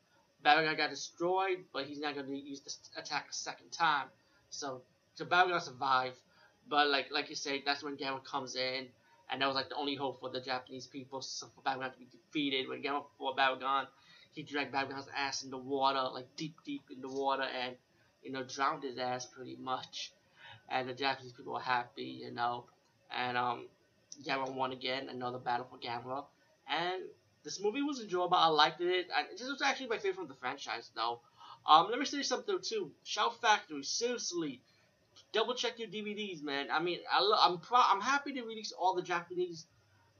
[0.45, 4.07] Baragon got destroyed, but he's not going to use the attack a second time.
[4.49, 4.81] So,
[5.15, 6.17] so Baragon survived,
[6.69, 8.87] but like like you say, that's when Gamera comes in
[9.29, 11.99] and that was like the only hope for the Japanese people so for Baragon to
[11.99, 12.69] be defeated.
[12.69, 13.87] When Gamera fought Baragon,
[14.33, 17.75] he dragged Baragon's ass in the water, like deep, deep in the water, and
[18.23, 20.11] you know drowned his ass pretty much.
[20.69, 22.65] And the Japanese people were happy, you know.
[23.15, 23.67] And um,
[24.25, 26.25] Gamera won again, another battle for Gamera.
[26.67, 27.03] And
[27.45, 28.35] this movie was enjoyable.
[28.37, 29.07] I liked it.
[29.17, 31.21] And this was actually my favorite from the franchise, though.
[31.67, 32.91] Um, let me say something too.
[33.05, 34.61] Shout Factory, seriously
[35.33, 36.67] double check your DVDs, man.
[36.71, 39.67] I mean, I lo- I'm pro- I'm happy to release all the Japanese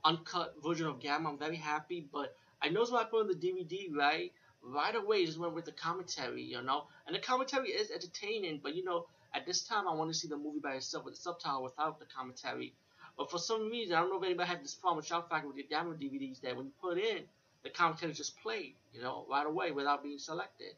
[0.04, 1.28] uncut version of Gamera.
[1.30, 4.34] I'm very happy, but I know when I put on the DVD, right?
[4.62, 6.88] Right away, just went with the commentary, you know.
[7.08, 10.28] And the commentary is entertaining, but you know, at this time, I want to see
[10.28, 12.74] the movie by itself with the subtitle without the commentary.
[13.18, 15.48] But for some reason, I don't know if anybody had this problem with Shout Factory
[15.48, 17.24] with your Gamera DVDs that when you put in,
[17.64, 20.74] the commentary just played, you know, right away without being selected,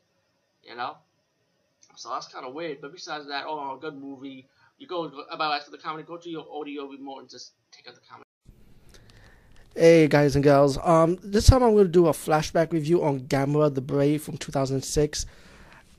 [0.64, 0.98] you know.
[1.96, 2.80] So that's kind of weird.
[2.82, 4.48] But besides that, oh, good movie.
[4.78, 7.96] You go about after the comedy, go to your audio remote and just take out
[7.96, 8.24] the comedy.
[9.76, 13.22] Hey guys and gals, um, this time I'm going to do a flashback review on
[13.22, 15.26] Gamera the Brave from 2006.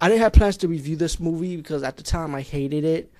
[0.01, 3.13] I didn't have plans to review this movie because at the time I hated it,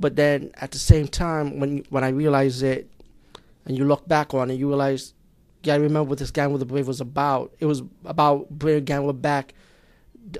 [0.00, 2.90] but then at the same time when when I realized it,
[3.66, 5.14] and you look back on it, you realize,
[5.62, 7.54] yeah, I remember what this Gamera the Brave was about.
[7.60, 9.54] It was about bringing Gamera back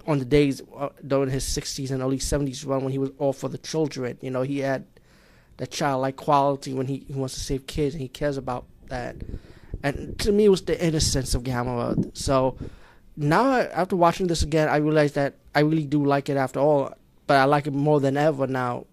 [0.07, 3.33] on the days uh, during his 60s and early 70s run when he was all
[3.33, 4.19] for the children.
[4.21, 4.87] You know, he had
[5.59, 9.17] that childlike quality when he, he wants to save kids and he cares about that.
[9.83, 12.17] And to me, it was the innocence of Gamera.
[12.17, 12.57] So
[13.17, 16.95] now, after watching this again, I realize that I really do like it after all,
[17.27, 18.87] but I like it more than ever now.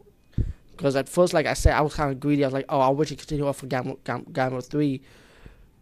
[0.78, 2.44] Because at first, like I said, I was kind of greedy.
[2.44, 5.02] I was like, oh, I wish it continued on for Gamera, Gamera 3.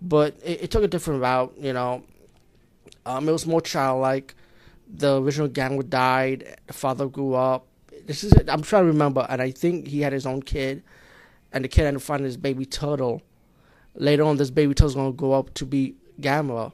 [0.02, 2.04] But it, it, took a different route, you know.
[3.06, 4.36] Um, it was more childlike
[4.88, 6.58] the original Gamera died.
[6.68, 7.68] The father grew up.
[8.06, 10.84] This is I'm trying to remember, and I think he had his own kid,
[11.52, 13.22] and the kid ended up finding his baby turtle.
[13.96, 16.72] Later on, this baby turtle's gonna grow up to be Gamera.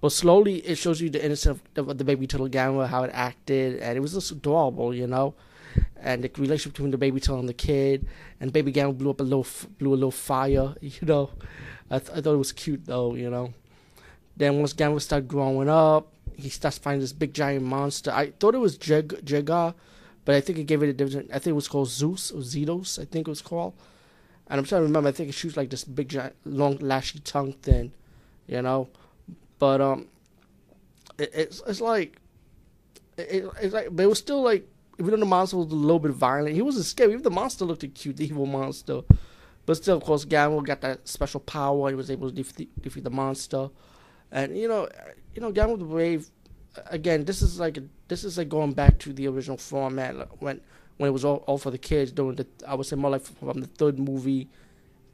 [0.00, 3.80] But slowly, it shows you the innocence of the, baby turtle Gamera, how it acted,
[3.80, 5.34] and it was just adorable, you know.
[6.00, 8.06] And the relationship between the baby turtle and the kid,
[8.40, 9.46] and baby Gamera blew up a little,
[9.78, 11.30] blew a little fire, you know.
[11.90, 13.52] I, th- I thought it was cute though, you know.
[14.36, 18.10] Then once Gamera started growing up, he starts finding this big giant monster.
[18.10, 19.74] I thought it was Jega,
[20.24, 21.30] but I think it gave it a different.
[21.30, 22.98] I think it was called Zeus or Zetos.
[22.98, 23.74] I think it was called.
[24.48, 25.08] And I'm trying to remember.
[25.08, 27.92] I think it shoots like this big giant, long lashy tongue thing,
[28.46, 28.88] you know.
[29.58, 30.08] But um,
[31.18, 32.18] it, it's it's like
[33.16, 35.98] it, it's like but it was still like even though the monster was a little
[35.98, 37.12] bit violent, he wasn't scary.
[37.12, 39.02] Even the monster looked cute, the evil monster.
[39.66, 41.88] But still, of course, Gamma got that special power.
[41.88, 43.68] He was able to defeat, defeat the monster,
[44.30, 44.88] and you know,
[45.34, 46.30] you know, Gamma the Brave.
[46.90, 47.78] Again, this is like
[48.08, 50.60] this is like going back to the original format when
[50.98, 52.12] when it was all, all for the kids.
[52.12, 54.48] During the I would say more like from the third movie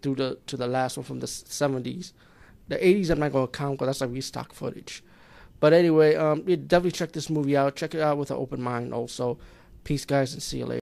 [0.02, 2.12] through the to the last one from the seventies.
[2.68, 5.02] The eighties I'm not gonna count because that's like restock footage.
[5.60, 7.76] But anyway, um, yeah, definitely check this movie out.
[7.76, 8.92] Check it out with an open mind.
[8.92, 9.38] Also,
[9.84, 10.80] peace, guys, and see you later.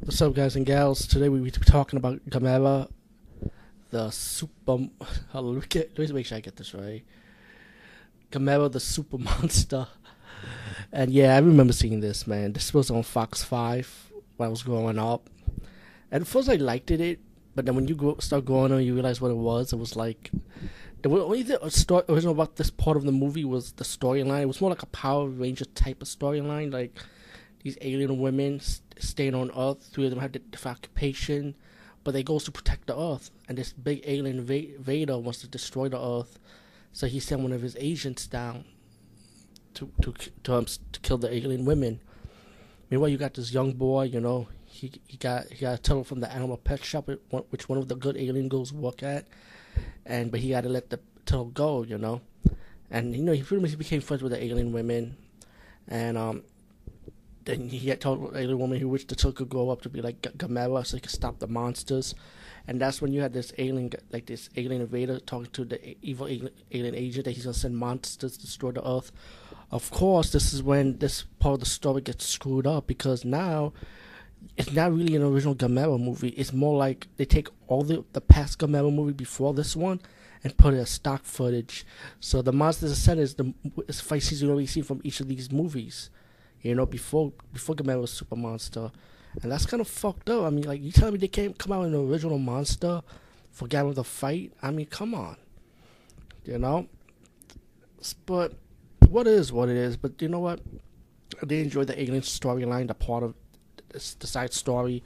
[0.00, 1.06] What's up, guys and gals?
[1.06, 2.88] Today we will be talking about Gamera,
[3.90, 4.72] the super.
[5.34, 7.02] Let, me make sure I get this right.
[8.30, 9.88] Gamera, the super monster.
[10.92, 12.52] And yeah, I remember seeing this, man.
[12.52, 15.28] This was on Fox 5 when I was growing up.
[16.10, 17.20] At first I liked it,
[17.54, 19.72] but then when you start growing on, you realize what it was.
[19.72, 20.30] It was like
[21.02, 24.42] the only thing story, original about this part of the movie was the storyline.
[24.42, 26.96] It was more like a Power Ranger type of storyline, like
[27.62, 28.60] these alien women
[28.98, 29.88] staying on Earth.
[29.92, 31.54] Three of them have different occupation,
[32.04, 33.30] but they go to protect the Earth.
[33.48, 36.38] And this big alien Vader wants to destroy the Earth,
[36.92, 38.64] so he sent one of his agents down
[39.74, 42.00] to to to, um, to kill the alien women.
[42.90, 44.04] Meanwhile, you got this young boy.
[44.04, 47.08] You know, he he got he got a tunnel from the animal pet shop,
[47.50, 49.26] which one of the good alien girls work at,
[50.06, 51.82] and but he had to let the tunnel go.
[51.82, 52.20] You know,
[52.90, 55.16] and you know he pretty much became friends with the alien women,
[55.88, 56.42] and um.
[57.42, 59.88] Then he had told the alien woman he wished the tunnel could grow up to
[59.88, 62.14] be like G- Gamera so he could stop the monsters
[62.66, 66.26] and that's when you had this alien, like this alien invader, talking to the evil
[66.26, 69.12] alien, alien agent that he's gonna send monsters to destroy the Earth.
[69.70, 73.72] Of course, this is when this part of the story gets screwed up because now
[74.56, 76.28] it's not really an original Gamera movie.
[76.30, 80.00] It's more like they take all the the past Gamera movie before this one
[80.42, 81.84] and put it as stock footage.
[82.20, 83.52] So the monsters sent is the
[83.88, 86.10] is fight scenes you already see from each of these movies.
[86.62, 88.90] You know, before before Gamera was Super Monster,
[89.42, 90.44] and that's kind of fucked up.
[90.44, 93.02] I mean, like you telling me they can't come out with an original monster
[93.50, 94.52] for Gamera the fight?
[94.62, 95.36] I mean, come on.
[96.44, 96.88] You know,
[98.26, 98.54] but
[99.08, 99.96] what is what it is.
[99.96, 100.60] But you know what?
[101.42, 103.34] They enjoy the alien storyline, the part of
[103.92, 105.02] the side story,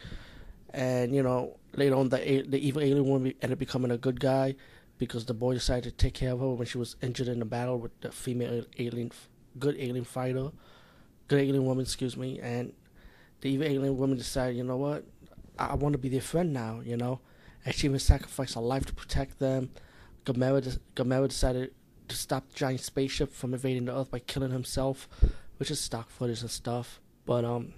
[0.70, 4.20] and you know later on the the evil alien woman ended up becoming a good
[4.20, 4.54] guy
[4.98, 7.44] because the boy decided to take care of her when she was injured in a
[7.44, 9.10] battle with the female alien,
[9.58, 10.50] good alien fighter,
[11.28, 12.72] good alien woman, excuse me, and
[13.40, 15.04] the evil alien woman decided, you know what,
[15.58, 17.20] I, I want to be their friend now, you know,
[17.64, 19.70] and she even sacrificed her life to protect them.
[20.24, 21.72] Gamera, Gamera decided
[22.08, 25.08] to stop the giant spaceship from invading the Earth by killing himself,
[25.58, 27.00] which is stock footage and stuff.
[27.26, 27.72] But um,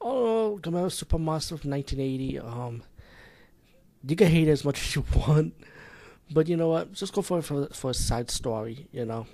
[0.00, 2.38] oh, Gamera Super Monster from 1980.
[2.40, 2.82] Um,
[4.06, 5.54] you can hate as much as you want,
[6.30, 6.92] but you know what?
[6.92, 8.86] Just go for for for a side story.
[8.92, 9.26] You know.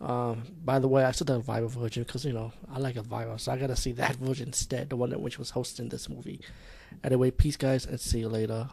[0.00, 3.38] Um, by the way, I saw the Elvira version because you know I like Elvira,
[3.38, 6.40] so I gotta see that version instead, the one that which was hosting this movie.
[7.02, 8.68] Anyway, peace, guys, and see you later.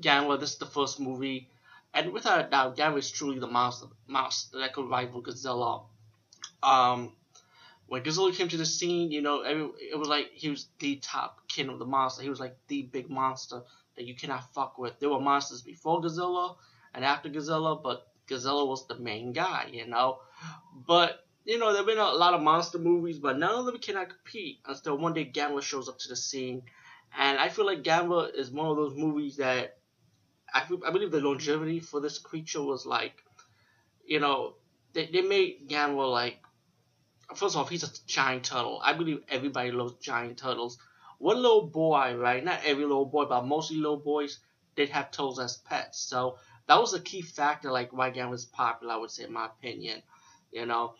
[0.00, 1.48] Yeah, well, this is the first movie,
[1.94, 5.84] and without a doubt, Gamera is truly the master, master that could rival Godzilla.
[6.62, 7.12] Um,
[7.86, 10.96] when Godzilla came to the scene, you know, every, it was like he was the
[10.96, 12.22] top king of the monster.
[12.22, 13.62] He was like the big monster
[13.96, 14.98] that you cannot fuck with.
[15.00, 16.56] There were monsters before Godzilla
[16.94, 20.18] and after Godzilla, but Godzilla was the main guy, you know.
[20.86, 24.10] But you know, there've been a lot of monster movies, but none of them cannot
[24.10, 26.62] compete until one day Gamera shows up to the scene.
[27.16, 29.78] And I feel like Gamera is one of those movies that
[30.52, 33.22] I, I believe the longevity for this creature was like,
[34.04, 34.56] you know,
[34.92, 36.38] they, they made Gamera like,
[37.34, 38.80] first of all, he's a giant turtle.
[38.82, 40.78] I believe everybody loves giant turtles.
[41.18, 42.44] One little boy, right?
[42.44, 44.38] Not every little boy, but mostly little boys
[44.76, 45.98] did have turtles as pets.
[45.98, 46.38] So
[46.68, 48.94] that was a key factor, like why Gamera was popular.
[48.94, 50.02] I would say, in my opinion,
[50.52, 50.94] you know.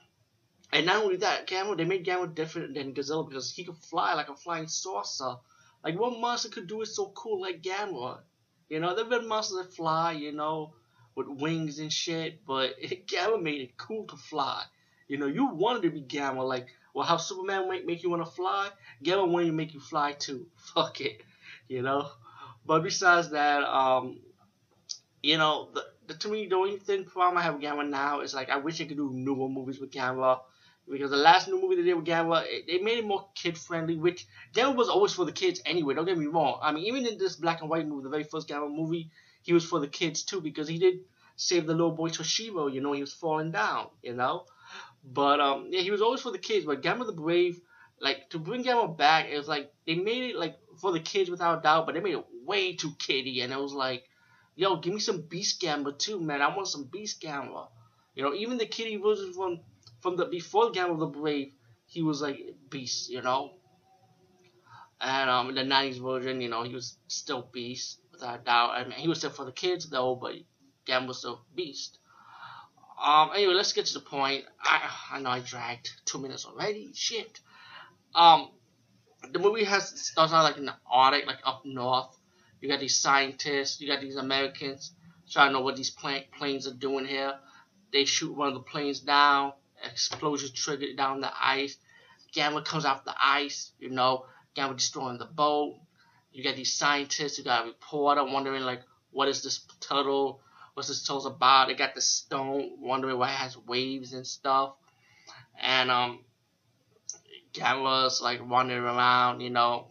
[0.73, 4.15] And not only that, Gamera they made Gamera different than Godzilla because he could fly
[4.15, 5.37] like a flying saucer.
[5.83, 8.21] Like what monster could do it so cool like Gamera?
[8.69, 10.75] You know, there've been monsters that fly, you know,
[11.15, 14.65] with wings and shit, but Gamera made it cool to fly.
[15.09, 18.25] You know, you wanted to be Gamera, like, well, how Superman make, make you want
[18.25, 18.71] to fly,
[19.05, 20.47] Gamera wanted to make you fly too.
[20.75, 21.23] Fuck it,
[21.69, 22.09] you know.
[22.67, 24.21] But besides that, um,
[25.23, 28.21] you know, the, the to me the only thing problem I have with Gamera now
[28.21, 30.41] is like I wish I could do newer movies with Gamera
[30.91, 33.97] because the last new movie they did with Gamera, they made it more kid friendly,
[33.97, 35.95] which Gamera was always for the kids anyway.
[35.95, 36.59] Don't get me wrong.
[36.63, 39.11] I mean, even in this black and white movie, the very first Gamera movie,
[39.43, 41.01] he was for the kids too because he did
[41.37, 42.73] save the little boy Toshiro.
[42.73, 43.89] You know, he was falling down.
[44.03, 44.47] You know,
[45.13, 46.67] but um, yeah, he was always for the kids.
[46.67, 47.61] But Gamera the Brave,
[48.01, 51.31] like to bring Gamera back, it was like they made it like for the kids
[51.31, 54.05] without doubt, but they made it way too kiddie, and it was like
[54.57, 56.43] yo, give me some Beast Gamma too, man.
[56.43, 57.69] I want some Beast Gamma.
[58.15, 59.61] You know, even the kitty version from
[60.01, 61.53] from the before Gamma the Brave,
[61.87, 62.39] he was like
[62.71, 63.53] Beast, you know.
[65.01, 68.71] And um, the '90s version, you know, he was still Beast without doubt.
[68.73, 70.35] I mean, he was still for the kids though, but
[70.87, 71.99] Gamma was still Beast.
[73.03, 74.45] Um, anyway, let's get to the point.
[74.61, 76.91] I I know I dragged two minutes already.
[76.95, 77.41] Shit.
[78.15, 78.51] Um,
[79.33, 82.17] the movie has starts out like in the Arctic, like up north.
[82.61, 84.93] You got these scientists, you got these Americans
[85.31, 87.35] trying to know what these planes are doing here.
[87.93, 89.53] They shoot one of the planes down,
[89.85, 91.77] explosion triggered down the ice.
[92.35, 95.77] Gamera comes off the ice, you know, Gamera destroying the boat.
[96.33, 100.41] You got these scientists, you got a reporter wondering like, what is this turtle?
[100.79, 101.67] What's this turtle about?
[101.67, 104.75] They got the stone, wondering why it has waves and stuff.
[105.61, 106.21] And um,
[107.53, 109.89] Gamera's like wandering around, you know,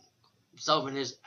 [0.53, 1.17] observing his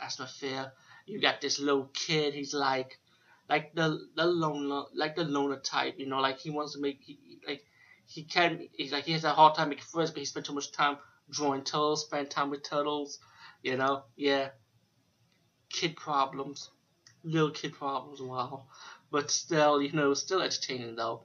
[0.00, 0.70] atmosphere.
[1.06, 2.32] You got this little kid.
[2.32, 3.00] He's like,
[3.48, 5.96] like the the loner, like the loner type.
[5.98, 7.64] You know, like he wants to make, he, like
[8.06, 8.68] he can.
[8.72, 10.96] He's like he has a hard time making friends, but he spent too much time
[11.28, 13.18] drawing turtles, spend time with turtles.
[13.64, 14.50] You know, yeah.
[15.70, 16.70] Kid problems,
[17.24, 18.22] little kid problems.
[18.22, 18.66] Wow,
[19.10, 21.22] but still, you know, still entertaining though.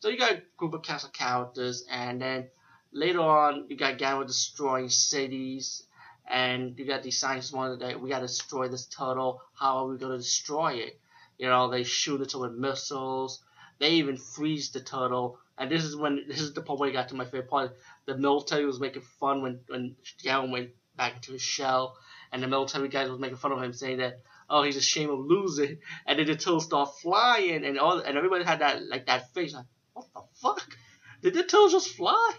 [0.00, 2.48] So you got a group of cast of characters, and then
[2.92, 5.82] later on, you got Gamera destroying cities,
[6.26, 9.42] and you got these scientists wanted that we got to destroy this turtle.
[9.54, 10.98] How are we to destroy it?
[11.38, 13.42] You know, they shoot it with missiles.
[13.78, 15.38] They even freeze the turtle.
[15.58, 17.76] And this is when this is the part where I got to my favorite part.
[18.06, 21.96] The military was making fun when when Gamera went back into his shell,
[22.32, 25.20] and the military guys was making fun of him, saying that oh he's ashamed of
[25.20, 25.78] losing.
[26.06, 29.54] And then the turtle start flying, and all and everybody had that like that face
[29.54, 30.76] like what the fuck?
[31.22, 32.32] Did the turtle just fly?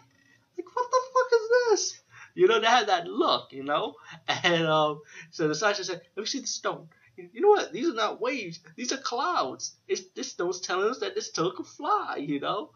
[0.58, 2.02] Like, what the fuck is this?
[2.34, 3.96] You know, they had that look, you know?
[4.44, 6.88] And um, so the scientist said, let me see the stone.
[7.18, 7.72] You know what?
[7.72, 8.60] These are not waves.
[8.76, 9.76] These are clouds.
[9.88, 12.72] It's, this stone's telling us that this turtle can fly, you know?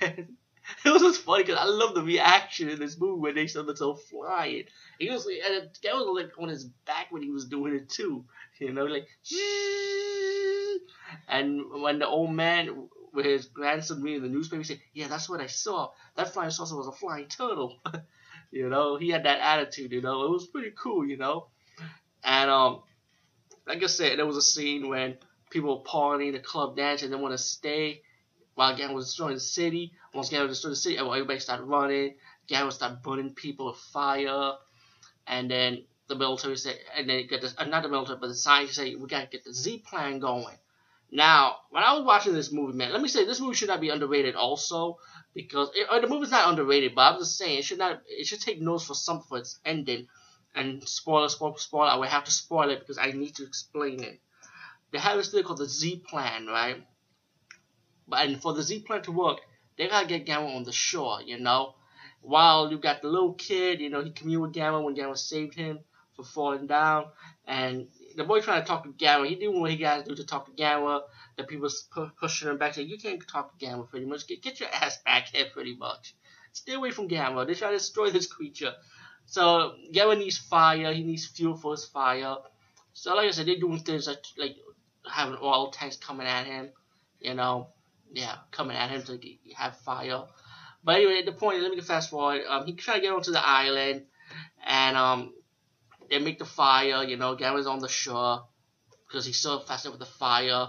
[0.84, 3.62] It was just funny because I love the reaction in this movie when they saw
[3.62, 4.64] the turtle flying.
[4.98, 7.88] He was like, and guy was like on his back when he was doing it
[7.88, 8.24] too.
[8.60, 9.08] You know, like,
[11.28, 15.40] and when the old man with his grandson reading the newspaper, said, "Yeah, that's what
[15.40, 15.90] I saw.
[16.16, 17.80] That flying saucer was a flying turtle."
[18.50, 19.92] you know, he had that attitude.
[19.92, 21.06] You know, it was pretty cool.
[21.06, 21.48] You know,
[22.24, 22.82] and um,
[23.66, 25.16] like I said, there was a scene when
[25.50, 28.02] people were partying, the club dance, and they want to stay
[28.58, 29.92] while Gamera was destroying the city.
[30.12, 32.16] Once Gamera destroyed the city, everybody started running.
[32.48, 34.54] Gang Gamera started burning people with fire,
[35.28, 38.34] and then the military said, and then get this, uh, not the military, but the
[38.34, 40.56] scientists say, we gotta get the Z plan going.
[41.12, 43.80] Now, when I was watching this movie, man, let me say this movie should not
[43.80, 44.98] be underrated also
[45.34, 48.26] because it, uh, the movie's not underrated, but I'm just saying it should not it
[48.26, 50.08] should take notes for some for its ending.
[50.52, 54.02] And spoiler, spoiler, spoiler, I would have to spoil it because I need to explain
[54.02, 54.20] it.
[54.90, 56.84] They have this thing called the Z plan, right?
[58.12, 59.38] And for the Z plan to work,
[59.76, 61.74] they gotta get Gamera on the shore, you know.
[62.20, 65.54] While you got the little kid, you know, he communed with Gamera when Gamera saved
[65.54, 65.80] him
[66.16, 67.06] for falling down,
[67.46, 69.28] and the boy trying to talk to Gamera.
[69.28, 71.02] He did what he got to do to talk to Gamera.
[71.36, 74.26] The people pu- pushing him back, saying, "You can't talk to Gamera pretty much.
[74.26, 76.14] Get, get your ass back here, pretty much.
[76.52, 77.46] Stay away from Gamera.
[77.46, 78.74] They try to destroy this creature."
[79.26, 80.92] So Gamera needs fire.
[80.92, 82.36] He needs fuel for his fire.
[82.94, 84.56] So like I said, they're doing things like like
[85.08, 86.70] having oil tanks coming at him.
[87.20, 87.68] You know,
[88.12, 89.18] yeah, coming at him to
[89.56, 90.24] have fire.
[90.84, 92.42] But anyway, the point is, let me fast forward.
[92.48, 94.04] Um, he trying to get onto the island,
[94.66, 95.34] and um,
[96.10, 98.44] they make the fire, you know, Gamera's on the shore
[99.06, 100.68] because he's so fascinated with the fire.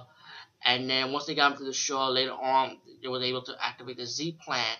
[0.64, 3.56] And then once they got him to the shore, later on, they were able to
[3.62, 4.76] activate the Z plan.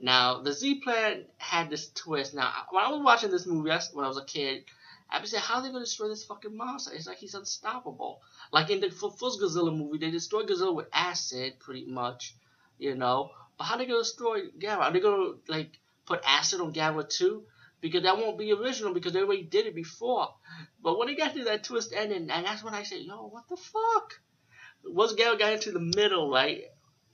[0.00, 2.34] Now, the Z plan had this twist.
[2.34, 4.64] Now, when I was watching this movie when I was a kid,
[5.08, 6.92] I saying, how are they going to destroy this fucking monster?
[6.94, 8.20] It's like he's unstoppable.
[8.52, 12.34] Like in the first Godzilla movie, they destroyed Godzilla with acid, pretty much,
[12.78, 13.30] you know.
[13.56, 14.80] But how are they going to destroy Gamera?
[14.80, 17.44] Are they going to, like, put acid on Gamera too?
[17.80, 20.34] because that won't be original because they already did it before.
[20.82, 23.48] But when they got to that twist ending, and that's when I said, yo, what
[23.48, 24.20] the fuck?
[24.84, 26.62] Once Gale got into the middle, right?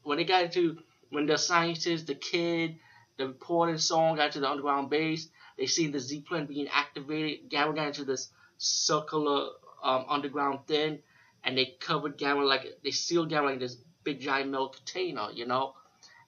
[0.03, 0.79] When they got into,
[1.11, 2.77] when the scientist, the kid,
[3.17, 5.29] the reporter, and so on got to the underground base,
[5.63, 7.49] they seen the Z plan being activated.
[7.49, 9.51] Gamera got into this circular
[9.81, 10.99] um, underground thing,
[11.45, 15.47] and they covered Gamera like they sealed Gamera like this big giant milk container, you
[15.47, 15.75] know.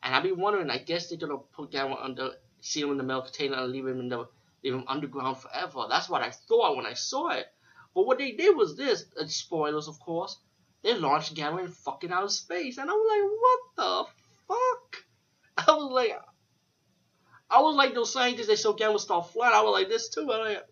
[0.05, 2.31] And I be wondering, I guess they're gonna put Gamera under
[2.61, 4.29] seal him in the milk container and leave him in the
[4.63, 5.87] leave him underground forever.
[5.91, 7.47] That's what I thought when I saw it.
[7.93, 10.39] But what they did was this, and spoilers of course,
[10.83, 12.79] they launched Gamera in fucking outer space.
[12.79, 14.07] And I was like, what
[14.47, 15.05] the fuck?
[15.69, 16.21] I was like
[17.51, 19.55] I was like those scientists they saw Gamera start flying.
[19.55, 20.31] I was like this too.
[20.31, 20.67] I like,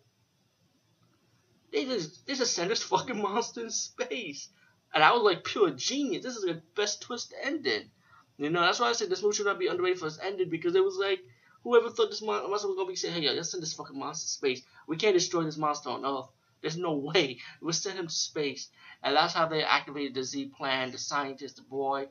[1.71, 4.49] they just they just sent this fucking monster in space.
[4.93, 6.23] And I was like pure genius.
[6.23, 7.89] This is the best twist ending.
[8.37, 10.49] You know, that's why I said this movie should not be underrated for its ending
[10.49, 11.19] because it was like
[11.63, 14.25] whoever thought this monster was gonna be saying, hey, yo, let's send this fucking monster
[14.25, 14.61] to space.
[14.87, 16.29] We can't destroy this monster on Earth.
[16.61, 17.39] There's no way.
[17.61, 18.69] We'll send him to space.
[19.01, 20.91] And that's how they activated the Z plan.
[20.91, 22.07] The scientist, the boy,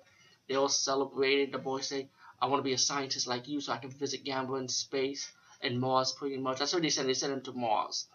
[0.49, 1.53] they all celebrated.
[1.53, 2.09] The boy said,
[2.43, 5.31] I want to be a scientist like you so I can visit Gamera in space
[5.63, 6.59] and Mars pretty much.
[6.59, 7.07] That's what they said.
[7.07, 8.07] They sent him to Mars.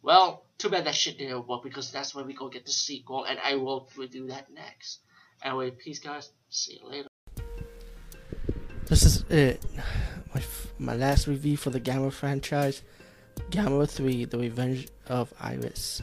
[0.00, 3.24] Well, too bad that shit didn't work because that's where we go get the sequel,
[3.24, 5.00] and I will do that next.
[5.42, 6.30] Anyway, peace, guys.
[6.48, 7.08] See you later.
[8.86, 9.64] This is it.
[10.32, 10.42] My,
[10.78, 12.82] my last review for the Gamera franchise
[13.50, 16.02] Gamera 3 The Revenge of Iris.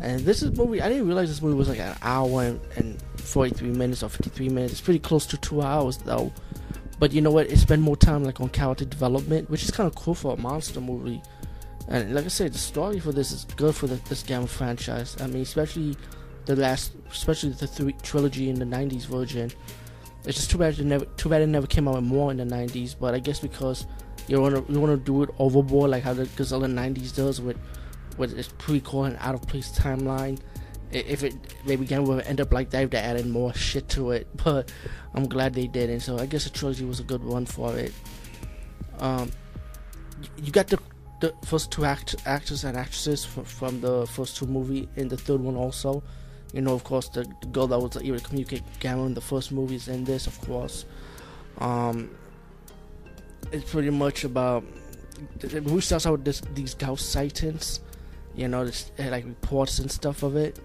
[0.00, 3.02] And this is movie, I didn't realize this movie was like an hour and, and
[3.16, 4.72] 43 minutes or 53 minutes.
[4.72, 6.32] It's pretty close to two hours though.
[6.98, 7.50] But you know what?
[7.50, 10.36] It spent more time like on character development, which is kind of cool for a
[10.40, 11.22] monster movie.
[11.88, 15.16] And like I said, the story for this is good for the, this Gamera franchise.
[15.20, 15.96] I mean, especially
[16.46, 19.50] the last, especially the three trilogy in the '90s version.
[20.24, 22.44] It's just too bad it never, too bad it never came out more in the
[22.44, 22.94] '90s.
[22.98, 23.86] But I guess because
[24.28, 27.40] you want to, you want to do it overboard like how the Godzilla '90s does
[27.40, 27.58] with,
[28.16, 30.38] with its prequel and out of place timeline.
[30.90, 31.34] If it
[31.66, 34.72] maybe Gamera would end up like that if they added more shit to it, but
[35.14, 36.00] I'm glad they didn't.
[36.00, 37.92] So I guess the trilogy was a good one for it.
[38.98, 39.30] Um,
[40.36, 40.78] you got the
[41.20, 45.16] the first two act- actors and actresses from, from the first two movie in the
[45.16, 46.02] third one also.
[46.52, 49.20] You know, of course, the, the girl that was able to communicate Gamera in the
[49.20, 50.84] first movies in this, of course.
[51.58, 52.10] Um,
[53.52, 54.64] it's pretty much about
[55.38, 57.80] the movie starts out with this, these ghost sightings,
[58.36, 60.58] you know, this, like reports and stuff of it,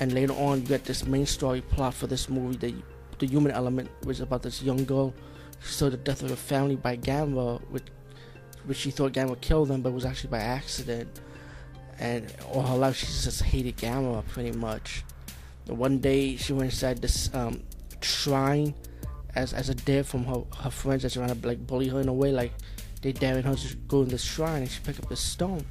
[0.00, 2.74] and later on you get this main story plot for this movie, the
[3.18, 5.14] the human element, which is about this young girl
[5.60, 7.84] who saw the death of her family by Gamera, which
[8.66, 11.20] which she thought Gamera killed them, but was actually by accident.
[12.00, 15.04] And all her life, she just hated Gamera pretty much.
[15.66, 17.62] One day, she went inside this um,
[18.00, 18.74] shrine
[19.34, 22.08] as as a dare from her, her friends that's trying to like bully her in
[22.08, 22.52] a way, like
[23.02, 25.64] they daring her to go in this shrine, and she picked up the stone.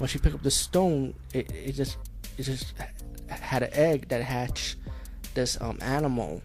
[0.00, 1.98] When she picked up the stone, it, it just
[2.38, 2.74] it just
[3.28, 4.76] had an egg that hatched
[5.34, 6.42] this um, animal,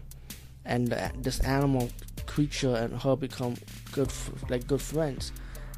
[0.64, 1.90] and uh, this animal
[2.26, 3.56] creature and her become
[3.92, 4.12] good
[4.50, 5.32] like good friends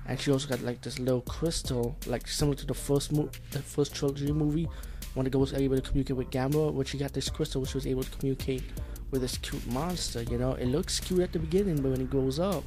[0.08, 3.58] and she also got like this little crystal, like similar to the first mo- the
[3.58, 4.66] first trilogy movie,
[5.14, 6.72] when the girl was able to communicate with Gamera.
[6.72, 8.62] When she got this crystal, she was able to communicate
[9.10, 10.22] with this cute monster.
[10.22, 12.64] You know, it looks cute at the beginning, but when it grows up,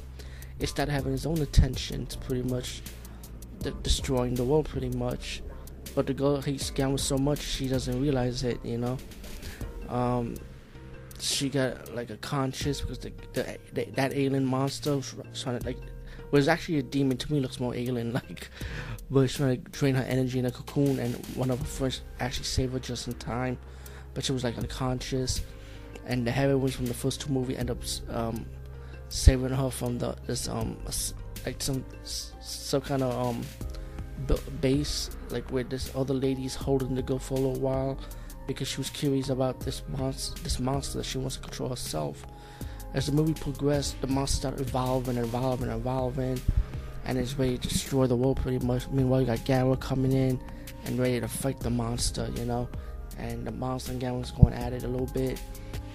[0.60, 2.80] it started having its own intentions, pretty much
[3.70, 5.42] destroying the world, pretty much.
[5.94, 8.64] But the girl hates Gamera so much she doesn't realize it.
[8.64, 8.98] You know.
[9.88, 10.34] Um,
[11.22, 15.64] she got like a conscience because the, the, the that alien monster was trying to
[15.64, 15.78] like
[16.32, 18.50] was actually a demon to me looks more alien like
[19.08, 22.02] but she's trying to drain her energy in a cocoon and one of her friends
[22.18, 23.56] actually saved her just in time
[24.14, 25.42] but she was like unconscious
[26.06, 28.44] and the heroines from the first two movies end up um,
[29.08, 30.76] saving her from the this um
[31.46, 31.84] like some
[32.42, 33.42] some kind of um
[34.60, 37.98] base like where this other lady's holding the girl for a little while
[38.46, 42.24] because she was curious about this monster this monster that she wants to control herself
[42.94, 46.40] as the movie progressed, the monster started evolving, and evolving, and evolving,
[47.04, 48.88] and it's ready to destroy the world pretty much.
[48.88, 50.38] Meanwhile, you got Gamera coming in
[50.84, 52.68] and ready to fight the monster, you know,
[53.18, 55.40] and the monster and Gamera's going at it a little bit.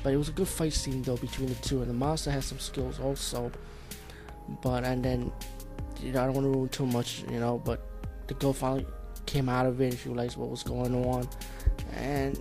[0.03, 2.45] But it was a good fight scene though between the two, and the monster has
[2.45, 3.51] some skills also.
[4.61, 5.31] But and then,
[6.01, 7.81] you know, I don't want to ruin too much, you know, but
[8.27, 8.85] the girl finally
[9.25, 11.27] came out of it and she realized what was going on,
[11.93, 12.39] and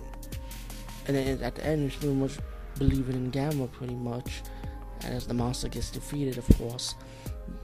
[1.07, 2.37] and then at the end, she pretty much
[2.77, 4.41] believing in Gamera pretty much,
[5.01, 6.95] and as the monster gets defeated, of course.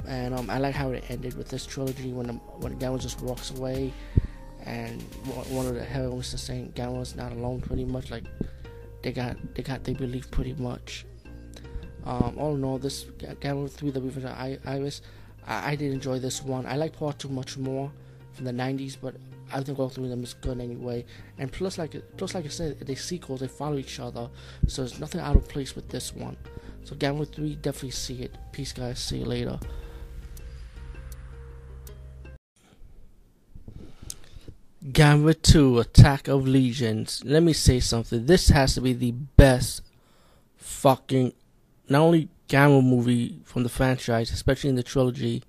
[0.08, 3.22] And um, I like how it ended with this trilogy when the, when Gamera just
[3.22, 3.94] walks away,
[4.66, 5.02] and
[5.50, 8.12] one of the heroines is saying Gamera's not alone, pretty much.
[8.12, 8.24] Like
[9.02, 11.06] they got they got their belief pretty much.
[12.06, 15.02] Um, all in all, this Gamera 3, The of Iris,
[15.48, 16.66] I, I did enjoy this one.
[16.66, 17.92] I like part 2 much more
[18.34, 19.16] from the 90s, but
[19.52, 21.06] I think all three of them is good anyway.
[21.38, 24.30] And plus, like plus, like I said, they sequels, they follow each other,
[24.68, 26.36] so there's nothing out of place with this one.
[26.84, 28.36] So Gamera three, definitely see it.
[28.52, 29.00] Peace, guys.
[29.00, 29.60] See you later.
[34.86, 37.22] Gamera 2 Attack of Legions.
[37.24, 38.26] Let me say something.
[38.26, 39.82] This has to be the best
[40.58, 41.32] fucking
[41.88, 45.44] not only Gamera movie from the franchise, especially in the trilogy,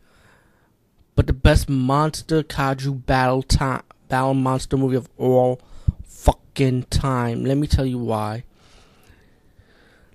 [1.14, 5.60] but the best monster kaiju battle time battle monster movie of all
[6.04, 7.44] fucking time.
[7.44, 8.44] Let me tell you why.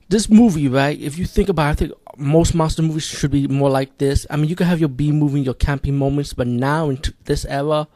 [0.08, 1.00] This movie, right?
[1.00, 4.26] If you think about, it, I think most monster movies should be more like this.
[4.30, 7.46] I mean, you can have your B movie, your camping moments, but now in this
[7.46, 7.88] era,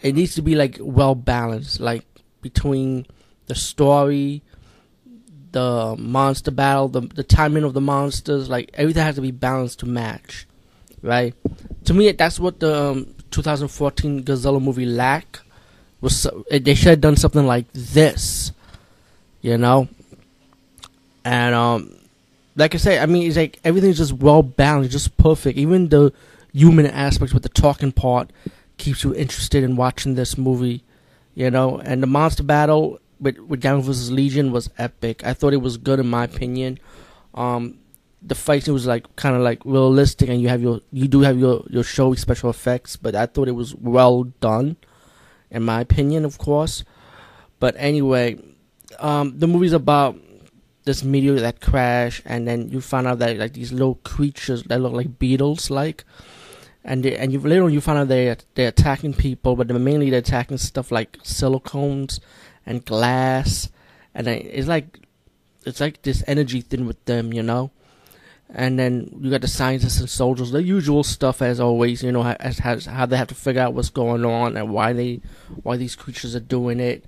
[0.00, 2.06] it needs to be like well balanced, like
[2.40, 3.06] between
[3.46, 4.42] the story,
[5.52, 9.80] the monster battle, the the timing of the monsters, like everything has to be balanced
[9.80, 10.46] to match,
[11.02, 11.34] right?
[11.84, 15.40] To me, that's what the um, 2014 Godzilla movie lack
[16.00, 16.16] was.
[16.20, 18.52] So, they should have done something like this,
[19.40, 19.88] you know.
[21.24, 21.96] And um,
[22.56, 25.58] like I say, I mean, it's like everything's just well balanced, just perfect.
[25.58, 26.12] Even the
[26.52, 28.30] human aspects with the talking part
[28.76, 30.82] keeps you interested in watching this movie,
[31.34, 31.78] you know.
[31.78, 35.24] And the monster battle with with Gamera vs Legion was epic.
[35.24, 36.78] I thought it was good in my opinion.
[37.34, 37.78] Um,
[38.22, 41.38] the fighting was like kind of like realistic, and you have your you do have
[41.38, 44.76] your your showy special effects, but I thought it was well done,
[45.50, 46.84] in my opinion, of course.
[47.58, 48.38] But anyway,
[48.98, 50.16] um, the movie's about
[50.84, 54.80] this meteor that crashed, and then you find out that like these little creatures that
[54.80, 56.04] look like beetles, like,
[56.84, 59.78] and they, and you later on you find out they they're attacking people, but they're
[59.78, 62.20] mainly they're attacking stuff like silicones
[62.66, 63.70] and glass,
[64.14, 65.00] and it's like
[65.64, 67.70] it's like this energy thing with them, you know.
[68.52, 72.24] And then you got the scientists and soldiers, the usual stuff as always, you know,
[72.24, 75.20] as, as how they have to figure out what's going on and why they
[75.62, 77.04] why these creatures are doing it.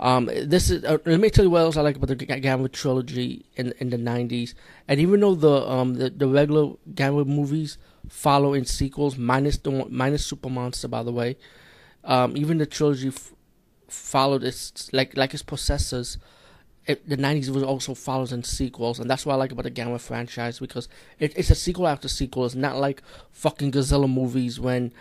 [0.00, 2.70] Um, this is uh, let me tell you what else I like about the Gamera
[2.70, 4.52] trilogy in in the '90s.
[4.88, 7.78] And even though the um the, the regular Gamera movies
[8.08, 11.36] follow in sequels, minus the minus Super Monster, by the way,
[12.04, 13.12] um, even the trilogy
[13.92, 16.18] followed its like like its possessors.
[16.84, 19.70] It, the '90s was also follows in sequels, and that's what I like about the
[19.70, 20.88] Gamera franchise because
[21.20, 22.44] it, it's a sequel after sequel.
[22.44, 24.92] It's not like fucking Godzilla movies when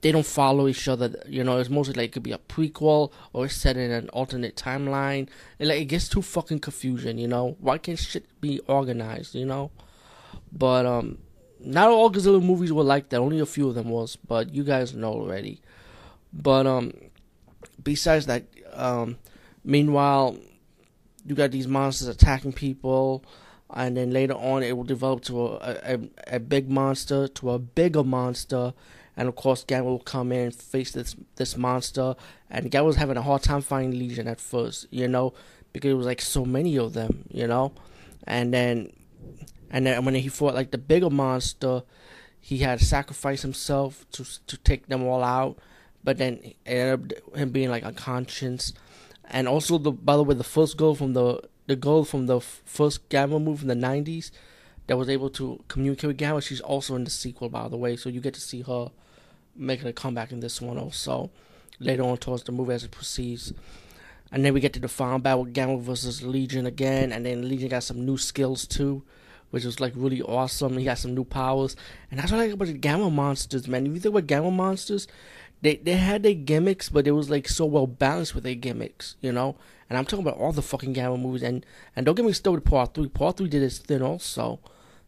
[0.00, 1.22] they don't follow each other.
[1.26, 4.08] You know, it's mostly like it could be a prequel or it's set in an
[4.10, 5.28] alternate timeline.
[5.58, 7.18] And like it gets too fucking confusion.
[7.18, 9.34] You know, why can't shit be organized?
[9.34, 9.70] You know,
[10.52, 11.18] but um,
[11.60, 13.18] not all Godzilla movies were like that.
[13.18, 15.60] Only a few of them was, but you guys know already.
[16.32, 16.92] But um,
[17.82, 19.18] besides that, um,
[19.64, 20.36] meanwhile,
[21.24, 23.24] you got these monsters attacking people,
[23.70, 25.98] and then later on it will develop to a, a,
[26.36, 28.72] a big monster, to a bigger monster,
[29.16, 32.14] and of course Gamera will come in and face this this monster,
[32.50, 35.34] and Gamera was having a hard time finding Legion at first, you know,
[35.72, 37.72] because it was like so many of them, you know,
[38.26, 38.92] and then
[39.70, 41.82] and then when he fought like the bigger monster,
[42.40, 45.58] he had to sacrifice himself to to take them all out
[46.08, 48.72] but then it ended up him being like unconscious.
[49.26, 52.40] And also the by the way, the first girl from the the girl from the
[52.40, 54.30] first Gamera movie in the '90s
[54.86, 57.94] that was able to communicate with Gamera, she's also in the sequel by the way.
[57.94, 58.90] So you get to see her
[59.54, 61.28] making a comeback in this one also
[61.78, 63.52] later on towards the movie as it proceeds.
[64.32, 67.46] And then we get to the final battle with Gamera versus Legion again, and then
[67.46, 69.02] Legion got some new skills too,
[69.50, 70.78] which was like really awesome.
[70.78, 71.76] He got some new powers,
[72.10, 73.86] and that's what I like about the Gamera monsters, man.
[73.86, 75.06] If you think about Gamera monsters,
[75.60, 79.16] they they had their gimmicks, but it was like so well balanced with their gimmicks,
[79.20, 79.56] you know.
[79.88, 81.64] And I'm talking about all the fucking Gamera movies, and
[81.96, 83.08] and don't get me started with Part Three.
[83.08, 84.60] Part Three did its thing also,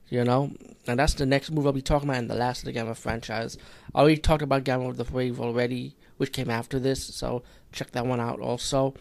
[0.09, 0.53] you know.
[0.87, 2.97] And that's the next movie I'll be talking about in the last of the Gamera
[2.97, 3.59] franchise.
[3.95, 7.43] I already talked about Gamera of the Wave already, which came after this, so
[7.73, 8.95] check that one out also.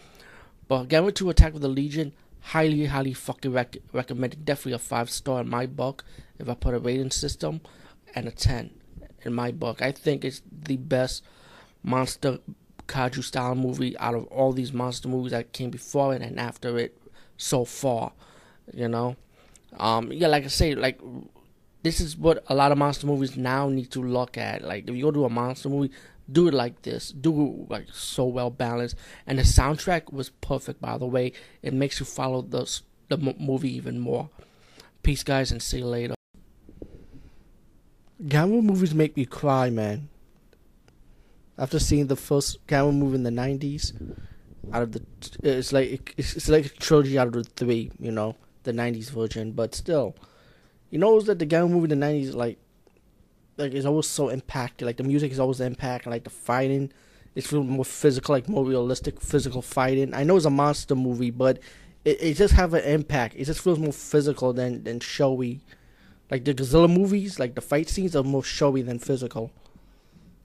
[0.68, 4.46] But Gamera Two Attack of the Legion, highly highly fucking rec- recommended.
[4.46, 6.04] Definitely a five star in my book
[6.38, 7.62] if I put a rating system,
[8.14, 8.72] and a ten
[9.24, 9.82] in my book.
[9.82, 11.24] I think it's the best
[11.84, 12.40] monster
[12.90, 16.78] kaiju style movie out of all these monster movies that came before it and after
[16.78, 16.98] it
[17.38, 18.12] so far.
[18.74, 19.16] You know,
[19.78, 21.00] um, yeah, like I say, like
[21.84, 24.64] this is what a lot of monster movies now need to look at.
[24.64, 25.94] Like if you go to a monster movie,
[26.32, 27.12] do it like this.
[27.12, 30.82] Do it like so well balanced, and the soundtrack was perfect.
[30.82, 32.70] By the way, it makes you follow the
[33.08, 34.30] the movie even more.
[35.02, 36.16] Peace, guys, and see you later.
[38.22, 40.09] Gamera movies make me cry, man
[41.60, 43.94] after seeing the first Gamera movie in the '90s,
[44.74, 45.02] out of the
[45.44, 49.52] it's like it's, like a trilogy out of the three, you know, the '90s version.
[49.52, 50.16] But still,
[50.90, 52.58] you know, that the Gamera movie in the '90s like
[53.58, 54.86] like it's always so impacted.
[54.86, 56.12] Like the music is always impacted.
[56.12, 56.92] Like the fighting,
[57.36, 60.14] it's feels more physical, like more realistic physical fighting.
[60.14, 61.60] I know it's a monster movie, but
[62.06, 63.36] it, it just have an impact.
[63.36, 65.62] It just feels more physical than than showy.
[66.32, 69.52] Like the Godzilla movies, like the fight scenes are more showy than physical.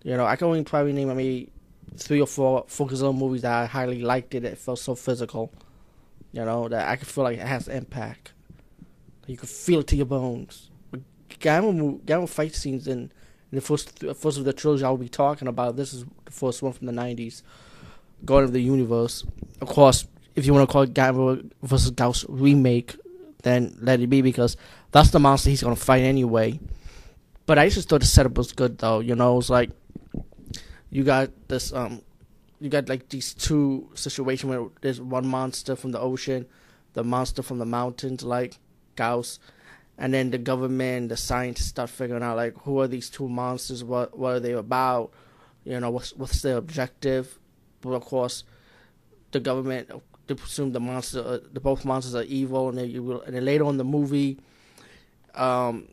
[0.05, 1.51] You know, I can only probably name maybe
[1.97, 4.45] three or four focus on movies that I highly liked it.
[4.45, 5.51] It felt so physical.
[6.33, 8.33] You know, that I could feel like it has impact.
[9.27, 10.71] You could feel it to your bones.
[11.41, 13.11] Gamera, fight scenes in, in
[13.53, 15.77] the first first of the trilogy I'll be talking about.
[15.77, 17.43] This is the first one from the '90s,
[18.25, 19.25] God of the Universe.
[19.61, 22.97] Of course, if you want to call it Gamera versus Gyaos remake,
[23.43, 24.57] then let it be because
[24.91, 26.61] that's the monster he's gonna fight anyway.
[27.47, 29.01] But I just thought the setup was good though.
[29.01, 29.71] You know, it was like
[30.95, 32.01] you got this um
[32.61, 36.47] you got like these two situations where there's one monster from the ocean,
[36.93, 38.59] the monster from the mountains, like
[38.97, 39.41] Gyaos,
[39.99, 43.83] and then the government, the scientists start figuring out like who are these two monsters,
[43.83, 45.11] what what are they about,
[45.65, 47.41] you know, what's what's their objective.
[47.81, 48.45] But of course,
[49.33, 49.91] the government
[50.29, 53.35] they presume the monster, uh, the both monsters are evil, and then you will, and
[53.35, 54.39] then later on the movie,
[55.35, 55.89] um,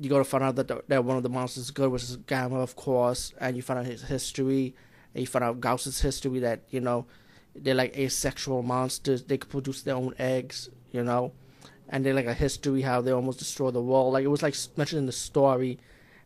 [0.00, 2.02] you go to find out that the, that one of the monsters is good, which
[2.02, 4.74] is Gamera, of course, and you find out his history,
[5.14, 7.06] and you find out Gyaos's history that you know
[7.54, 9.24] they're like asexual monsters.
[9.24, 11.32] They could produce their own eggs, you know,
[11.88, 14.14] and they're like a history how they almost destroy the world.
[14.14, 15.78] Like it was like mentioned in the story,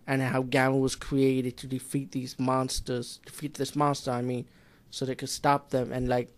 [0.06, 4.10] and how Gamera was created to defeat these monsters, defeat this monster.
[4.10, 4.46] I mean,
[4.90, 6.30] so they could stop them, and like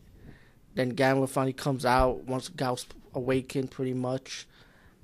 [0.75, 4.47] then Gamera finally comes out once Gyaos awakened, pretty much.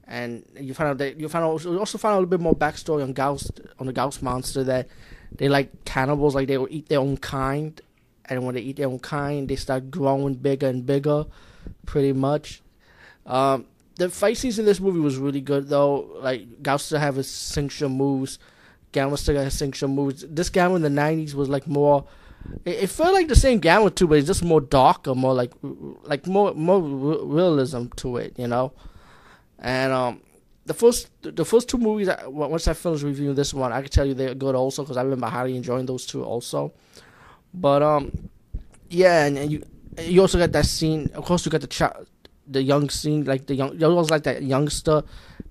[0.06, 2.40] And you find out that you find out you also find out a little bit
[2.40, 4.88] more backstory on Gyaos on the Gyaos monster that
[5.36, 7.80] they like cannibals, like they will eat their own kind,
[8.26, 11.24] and when they eat their own kind, they start growing bigger and bigger,
[11.86, 12.62] pretty much.
[13.24, 16.18] Um, the fight scenes in this movie was really good though.
[16.20, 16.46] Like
[16.78, 18.38] still have his signature moves,
[18.94, 20.24] Gamera still got his signature moves.
[20.28, 22.06] This Gamera in the '90s was like more.
[22.64, 25.52] It, it felt like the same Gamera too, but it's just more darker, more like
[26.04, 28.72] like more more realism to it, you know.
[29.64, 30.20] And um,
[30.66, 34.04] the first the first two movies, once I finished reviewing this one, I can tell
[34.04, 36.74] you they're good also because I remember highly enjoying those two also.
[37.54, 38.28] But um,
[38.90, 39.64] yeah, and, and you
[39.98, 41.10] you also got that scene.
[41.14, 42.06] Of course, you got the child,
[42.46, 43.80] the young scene, like the young.
[43.80, 45.02] You always like that youngster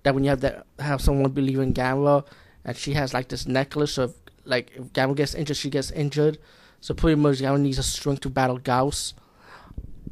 [0.04, 2.24] that when you have that have someone believe in Gamera,
[2.66, 4.14] and she has like this necklace of
[4.46, 6.38] like if Gamera gets injured, she gets injured.
[6.82, 9.16] So pretty much Gamera needs a strength to battle Gyaos.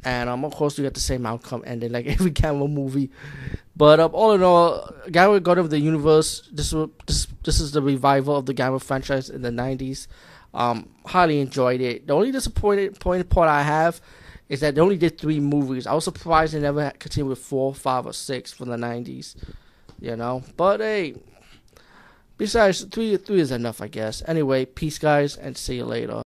[0.04, 3.10] And um, of course, you get the same outcome ending like every Gamera movie.
[3.76, 6.48] But um, all in all, Gamera God of the Universe.
[6.52, 6.74] This
[7.06, 10.08] this this is the revival of the Gamera franchise in the '90s.
[10.54, 12.06] Um, highly enjoyed it.
[12.06, 14.00] The only disappointed point part I have
[14.48, 15.86] is that they only did three movies.
[15.86, 19.36] I was surprised they never continued with four, five, or six from the '90s.
[19.98, 21.14] You know, but hey,
[22.36, 24.20] besides three, three is enough, I guess.
[24.26, 26.12] Anyway, peace, guys, and see you later.